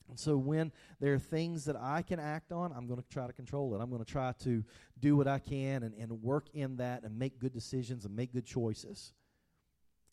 And 0.09 0.19
so 0.19 0.37
when 0.37 0.71
there 1.01 1.15
are 1.15 1.19
things 1.19 1.65
that 1.65 1.77
I 1.77 2.03
can 2.03 2.21
act 2.21 2.53
on, 2.53 2.73
I'm 2.73 2.87
going 2.87 3.01
to 3.01 3.09
try 3.09 3.27
to 3.27 3.33
control 3.33 3.75
it. 3.75 3.81
I'm 3.81 3.91
going 3.91 4.05
to 4.05 4.11
try 4.11 4.33
to 4.45 4.63
do 5.01 5.17
what 5.17 5.27
I 5.27 5.39
can 5.39 5.83
and, 5.83 5.95
and 5.95 6.23
work 6.23 6.49
in 6.53 6.77
that 6.77 7.03
and 7.03 7.19
make 7.19 7.39
good 7.39 7.53
decisions 7.53 8.05
and 8.05 8.15
make 8.15 8.33
good 8.33 8.47
choices. 8.47 9.13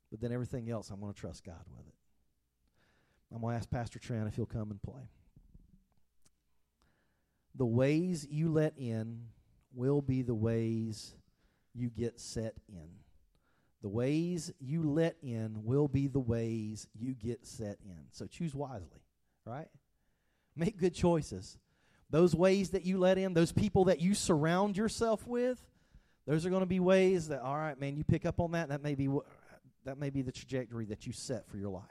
But 0.10 0.21
then 0.21 0.32
everything 0.32 0.69
else, 0.69 0.89
I'm 0.89 0.99
going 0.99 1.13
to 1.13 1.19
trust 1.19 1.43
God 1.43 1.63
with 1.69 1.88
it. 1.88 1.93
I'm 3.34 3.41
going 3.41 3.54
to 3.54 3.58
ask 3.58 3.69
Pastor 3.69 3.99
Tran 3.99 4.27
if 4.27 4.36
he'll 4.36 4.45
come 4.45 4.71
and 4.71 4.82
play. 4.82 5.10
The 7.56 7.65
ways 7.65 8.27
you 8.30 8.51
let 8.51 8.77
in 8.77 9.27
will 9.73 10.01
be 10.01 10.21
the 10.21 10.36
ways 10.36 11.15
you 11.73 11.89
get 11.89 12.19
set 12.19 12.56
in. 12.67 12.89
The 13.82 13.89
ways 13.89 14.51
you 14.60 14.84
let 14.84 15.15
in 15.23 15.63
will 15.63 15.88
be 15.88 16.08
the 16.08 16.19
ways 16.19 16.88
you 16.93 17.13
get 17.13 17.45
set 17.45 17.77
in. 17.84 17.99
So 18.12 18.27
choose 18.27 18.54
wisely, 18.54 19.01
right? 19.45 19.67
Make 20.62 20.78
good 20.78 20.93
choices. 20.93 21.58
Those 22.12 22.36
ways 22.36 22.69
that 22.69 22.86
you 22.86 23.00
let 23.00 23.17
in, 23.17 23.34
those 23.34 23.52
people 23.52 23.86
that 23.86 24.00
you 24.00 24.13
surround 24.13 24.78
yourself 24.78 25.26
with, 25.26 25.60
those 26.28 26.45
are 26.45 26.52
going 26.52 26.62
to 26.62 26.67
be 26.67 26.80
ways 26.80 27.30
that 27.30 27.41
all 27.41 27.58
right, 27.58 27.80
man, 27.80 27.97
you 27.97 28.04
pick 28.04 28.28
up 28.28 28.39
on 28.39 28.52
that. 28.52 28.69
That 28.69 28.84
may 28.84 28.93
be 28.93 29.10
that 29.86 29.97
may 29.97 30.12
be 30.12 30.21
the 30.21 30.32
trajectory 30.32 30.86
that 30.86 31.08
you 31.08 31.13
set 31.13 31.47
for 31.47 31.58
your 31.58 31.71
life. 31.71 31.84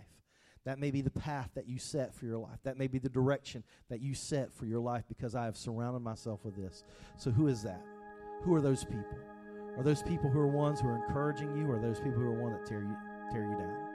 That 0.67 0.79
may 0.79 0.93
be 0.93 1.01
the 1.01 1.11
path 1.11 1.51
that 1.57 1.67
you 1.67 1.81
set 1.81 2.15
for 2.15 2.27
your 2.27 2.39
life. 2.39 2.61
That 2.63 2.79
may 2.79 2.87
be 2.87 3.01
the 3.01 3.09
direction 3.09 3.65
that 3.89 4.01
you 4.01 4.15
set 4.15 4.53
for 4.53 4.67
your 4.67 4.79
life 4.79 5.03
because 5.09 5.35
I 5.35 5.47
have 5.47 5.57
surrounded 5.57 6.01
myself 6.01 6.45
with 6.45 6.55
this. 6.55 6.85
So 7.17 7.33
who 7.33 7.49
is 7.49 7.65
that? 7.65 7.83
Who 8.43 8.55
are 8.55 8.61
those 8.61 8.85
people? 8.85 9.19
Are 9.77 9.83
those 9.83 10.05
people 10.05 10.31
who 10.31 10.39
are 10.39 10.47
ones 10.47 10.79
who 10.81 10.87
are 10.87 11.05
encouraging 11.09 11.57
you, 11.57 11.69
or 11.69 11.79
are 11.79 11.83
those 11.83 11.99
people 11.99 12.21
who 12.21 12.29
are 12.29 12.41
one 12.41 12.53
that 12.53 12.67
tear 12.67 12.83
you 12.83 12.97
tear 13.33 13.51
you 13.51 13.59
down? 13.59 13.90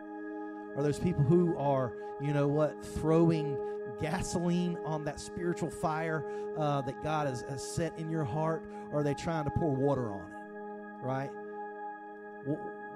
Are 0.76 0.84
those 0.84 1.00
people 1.00 1.24
who 1.24 1.58
are, 1.58 1.94
you 2.22 2.34
know 2.34 2.48
what, 2.48 2.84
throwing 2.84 3.58
gasoline 4.02 4.78
on 4.86 5.06
that 5.06 5.20
spiritual 5.20 5.70
fire 5.70 6.26
uh, 6.58 6.82
that 6.82 7.02
God 7.02 7.28
has, 7.28 7.46
has, 7.50 7.66
set 7.66 7.98
in 7.98 8.10
your 8.10 8.26
heart, 8.26 8.64
or 8.92 9.00
are 9.00 9.04
they 9.04 9.14
trying 9.14 9.46
to 9.46 9.52
pour 9.52 9.74
water 9.74 10.12
on 10.12 10.20
it? 10.20 11.06
Right? 11.06 11.30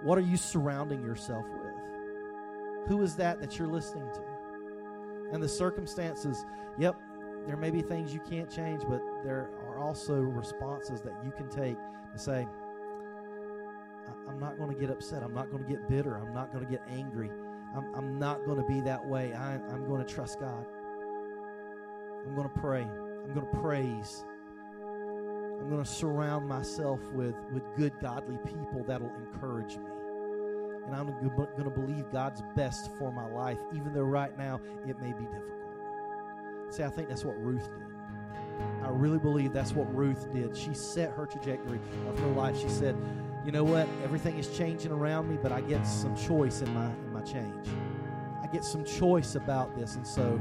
What 0.04 0.18
are 0.18 0.22
you 0.22 0.38
surrounding 0.38 1.04
yourself 1.04 1.46
with? 1.46 2.88
Who 2.88 3.02
is 3.02 3.16
that 3.16 3.40
that 3.42 3.58
you're 3.58 3.68
listening 3.68 4.10
to? 4.14 4.22
And 5.34 5.44
the 5.44 5.50
circumstances, 5.50 6.46
yep, 6.78 6.96
there 7.46 7.58
may 7.58 7.70
be 7.70 7.82
things 7.82 8.14
you 8.14 8.20
can't 8.20 8.50
change, 8.50 8.84
but 8.88 9.02
there 9.24 9.50
are 9.68 9.78
also 9.78 10.16
responses 10.16 11.02
that 11.02 11.14
you 11.24 11.32
can 11.32 11.50
take 11.50 11.78
to 12.12 12.20
say, 12.20 12.48
I'm 14.28 14.40
not 14.40 14.58
going 14.58 14.74
to 14.74 14.80
get 14.80 14.90
upset. 14.90 15.24
I'm 15.24 15.34
not 15.34 15.52
going 15.52 15.64
to 15.64 15.70
get 15.70 15.88
bitter. 15.88 16.16
I'm 16.16 16.34
not 16.34 16.52
going 16.52 16.66
to 16.66 16.70
get 16.70 16.82
angry. 16.90 17.30
I'm, 17.76 17.94
I'm 17.96 18.20
not 18.20 18.46
going 18.46 18.58
to 18.58 18.68
be 18.68 18.82
that 18.82 19.06
way. 19.06 19.34
I, 19.34 19.56
I'm 19.56 19.88
going 19.88 20.04
to 20.06 20.14
trust 20.14 20.40
God. 20.40 20.66
I'm 22.26 22.36
going 22.36 22.50
to 22.50 22.60
pray. 22.60 22.82
I'm 22.84 23.34
going 23.34 23.46
to 23.46 23.58
praise. 23.62 24.26
I'm 25.60 25.70
going 25.70 25.84
to 25.84 25.90
surround 25.90 26.48
myself 26.48 27.00
with, 27.12 27.36
with 27.52 27.64
good, 27.76 27.94
godly 28.02 28.38
people 28.46 28.84
that'll 28.88 29.14
encourage 29.16 29.78
me. 29.78 29.92
And 30.86 30.96
I'm 30.96 31.12
going 31.22 31.64
to 31.64 31.70
believe 31.70 32.12
God's 32.12 32.42
best 32.56 32.90
for 32.98 33.12
my 33.12 33.28
life, 33.28 33.60
even 33.76 33.94
though 33.94 34.04
right 34.04 34.36
now 34.38 34.60
it 34.88 35.00
may 35.00 35.14
be 35.14 35.26
difficult. 35.26 35.60
See, 36.72 36.84
I 36.84 36.90
think 36.90 37.10
that's 37.10 37.24
what 37.24 37.40
Ruth 37.44 37.68
did. 37.70 37.90
I 38.84 38.90
really 38.90 39.20
believe 39.20 39.54
that's 39.54 39.74
what 39.74 39.94
Ruth 39.96 40.32
did. 40.34 40.56
She 40.56 40.74
set 40.74 41.12
her 41.12 41.26
trajectory 41.26 41.80
of 42.08 42.20
her 42.20 42.28
life. 42.30 42.60
She 42.60 42.70
said, 42.70 42.96
You 43.46 43.52
know 43.52 43.64
what? 43.64 43.88
Everything 44.04 44.38
is 44.38 44.56
changing 44.58 44.92
around 44.92 45.30
me, 45.30 45.38
but 45.42 45.52
I 45.52 45.62
get 45.62 45.84
some 45.86 46.16
choice 46.16 46.62
in 46.62 46.74
my, 46.74 46.92
my 47.20 47.26
change. 47.26 47.68
I 48.42 48.48
get 48.48 48.64
some 48.64 48.84
choice 48.84 49.36
about 49.36 49.76
this. 49.78 49.96
And 49.96 50.06
so 50.06 50.40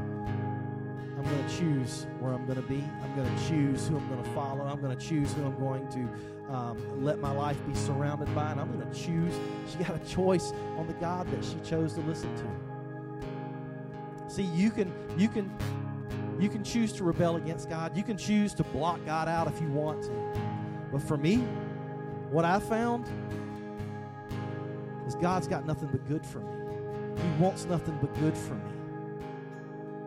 I'm 1.17 1.25
going 1.25 1.49
to 1.49 1.57
choose 1.57 2.07
where 2.21 2.33
I'm 2.33 2.47
going 2.47 2.61
to 2.63 2.69
be. 2.69 2.85
I'm 3.03 3.17
going 3.17 3.37
to 3.37 3.49
choose 3.49 3.89
who 3.89 3.97
I'm 3.97 4.09
going 4.09 4.23
to 4.23 4.31
follow. 4.31 4.65
I'm 4.65 4.81
going 4.81 4.97
to 4.97 5.05
choose 5.05 5.33
who 5.33 5.45
I'm 5.45 5.59
going 5.59 5.89
to 5.89 6.55
um, 6.55 7.05
let 7.05 7.19
my 7.19 7.33
life 7.33 7.57
be 7.67 7.75
surrounded 7.75 8.33
by. 8.35 8.53
And 8.53 8.61
I'm 8.61 8.73
going 8.73 8.89
to 8.89 8.99
choose. 8.99 9.35
She 9.71 9.79
got 9.79 9.97
a 9.97 10.07
choice 10.07 10.53
on 10.77 10.87
the 10.87 10.95
God 10.95 11.31
that 11.31 11.45
she 11.45 11.57
chose 11.69 11.95
to 11.95 12.01
listen 12.03 12.35
to. 12.37 12.45
See, 14.33 14.43
you 14.43 14.71
can 14.71 14.93
you 15.17 15.29
can 15.29 15.51
you 16.39 16.51
can 16.51 16.63
choose 16.63 16.93
to 16.95 17.05
rebel 17.05 17.37
against 17.37 17.69
God. 17.71 17.97
You 17.97 18.03
can 18.03 18.19
choose 18.19 18.53
to 18.55 18.63
block 18.63 19.01
God 19.07 19.27
out 19.27 19.49
if 19.49 19.61
you 19.61 19.69
want 19.69 20.03
to. 20.03 20.13
But 20.93 21.03
for 21.03 21.17
me, 21.17 21.37
what 22.31 22.45
I 22.45 22.61
found 22.61 23.07
is 25.07 25.15
God's 25.15 25.49
got 25.49 25.65
nothing 25.65 25.89
but 25.91 26.07
good 26.07 26.25
for 26.25 26.41
me. 26.41 26.58
Wants 27.39 27.65
nothing 27.67 27.97
but 28.01 28.15
good 28.19 28.37
for 28.37 28.55
me. 28.55 28.71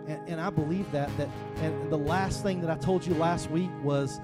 And, 0.08 0.28
and 0.28 0.42
I 0.42 0.50
believe 0.50 0.92
that. 0.92 1.16
That 1.18 1.30
and 1.58 1.92
the 1.92 1.98
last 1.98 2.44
thing 2.44 2.62
that 2.62 2.70
I 2.70 2.76
told 2.76 3.06
you 3.06 3.14
last 3.16 3.50
week 3.50 3.70
was 3.84 4.20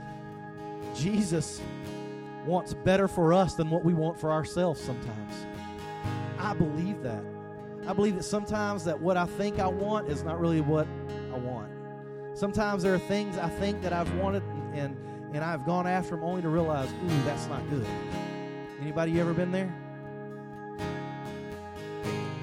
Jesus 0.95 1.61
wants 2.45 2.73
better 2.73 3.07
for 3.07 3.33
us 3.33 3.55
than 3.55 3.69
what 3.69 3.83
we 3.83 3.93
want 3.93 4.19
for 4.19 4.31
ourselves 4.31 4.81
sometimes. 4.81 5.45
I 6.39 6.53
believe 6.53 7.01
that. 7.03 7.23
I 7.87 7.93
believe 7.93 8.15
that 8.15 8.23
sometimes 8.23 8.83
that 8.85 8.99
what 8.99 9.17
I 9.17 9.25
think 9.25 9.59
I 9.59 9.67
want 9.67 10.09
is 10.09 10.23
not 10.23 10.39
really 10.39 10.61
what 10.61 10.87
I 11.33 11.37
want. 11.37 11.71
Sometimes 12.33 12.83
there 12.83 12.93
are 12.93 12.99
things 12.99 13.37
I 13.37 13.49
think 13.49 13.81
that 13.81 13.93
I've 13.93 14.13
wanted 14.15 14.43
and, 14.73 14.97
and 15.33 15.43
I've 15.43 15.65
gone 15.65 15.87
after 15.87 16.15
them 16.15 16.23
only 16.23 16.41
to 16.41 16.49
realize, 16.49 16.89
ooh, 16.91 17.23
that's 17.23 17.47
not 17.47 17.67
good. 17.69 17.87
Anybody 18.81 19.19
ever 19.19 19.33
been 19.33 19.51
there? 19.51 19.73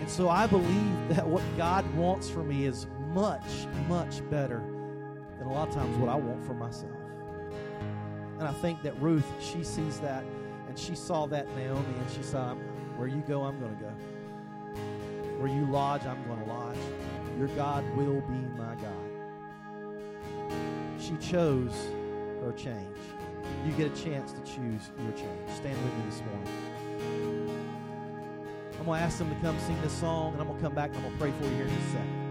And 0.04 0.12
so 0.12 0.28
I 0.28 0.46
believe 0.46 1.08
that 1.08 1.26
what 1.26 1.42
God 1.56 1.90
wants 1.94 2.28
for 2.28 2.44
me 2.44 2.66
is 2.66 2.86
much, 3.14 3.66
much 3.88 4.20
better 4.28 4.62
than 5.38 5.46
a 5.46 5.50
lot 5.50 5.68
of 5.68 5.74
times 5.74 5.96
what 5.96 6.10
I 6.10 6.14
want 6.14 6.44
for 6.44 6.52
myself. 6.52 6.92
And 8.38 8.46
I 8.46 8.52
think 8.52 8.82
that 8.82 9.00
Ruth, 9.00 9.24
she 9.40 9.64
sees 9.64 10.00
that, 10.00 10.22
and 10.68 10.78
she 10.78 10.94
saw 10.94 11.24
that 11.28 11.48
Naomi, 11.56 11.86
and 11.98 12.10
she 12.14 12.22
saw, 12.22 12.54
where 12.98 13.08
you 13.08 13.22
go, 13.26 13.44
I'm 13.44 13.58
going 13.58 13.74
to 13.78 13.82
go. 13.82 13.92
Where 15.38 15.48
you 15.48 15.64
lodge, 15.72 16.04
I'm 16.04 16.22
going 16.26 16.44
to 16.44 16.52
lodge. 16.52 16.76
Your 17.38 17.48
God 17.56 17.82
will 17.96 18.20
be 18.20 18.46
my 18.58 18.74
God. 18.74 18.92
She 21.00 21.16
chose 21.16 21.72
her 22.42 22.52
change. 22.52 22.98
You 23.64 23.72
get 23.72 23.90
a 23.90 24.04
chance 24.04 24.32
to 24.32 24.40
choose 24.40 24.90
your 24.98 25.12
change. 25.12 25.48
Stand 25.48 25.82
with 25.82 25.94
me 25.94 26.10
this 26.10 26.20
morning. 26.20 27.33
I'm 28.84 28.88
going 28.88 29.00
to 29.00 29.06
ask 29.06 29.16
them 29.16 29.30
to 29.30 29.40
come 29.40 29.58
sing 29.60 29.80
this 29.80 29.94
song, 29.94 30.32
and 30.34 30.42
I'm 30.42 30.46
going 30.46 30.58
to 30.58 30.62
come 30.62 30.74
back 30.74 30.90
and 30.90 30.98
I'm 30.98 31.04
going 31.04 31.14
to 31.14 31.18
pray 31.18 31.32
for 31.38 31.44
you 31.44 31.56
here 31.56 31.64
in 31.64 31.72
a 31.72 31.90
second. 31.90 32.23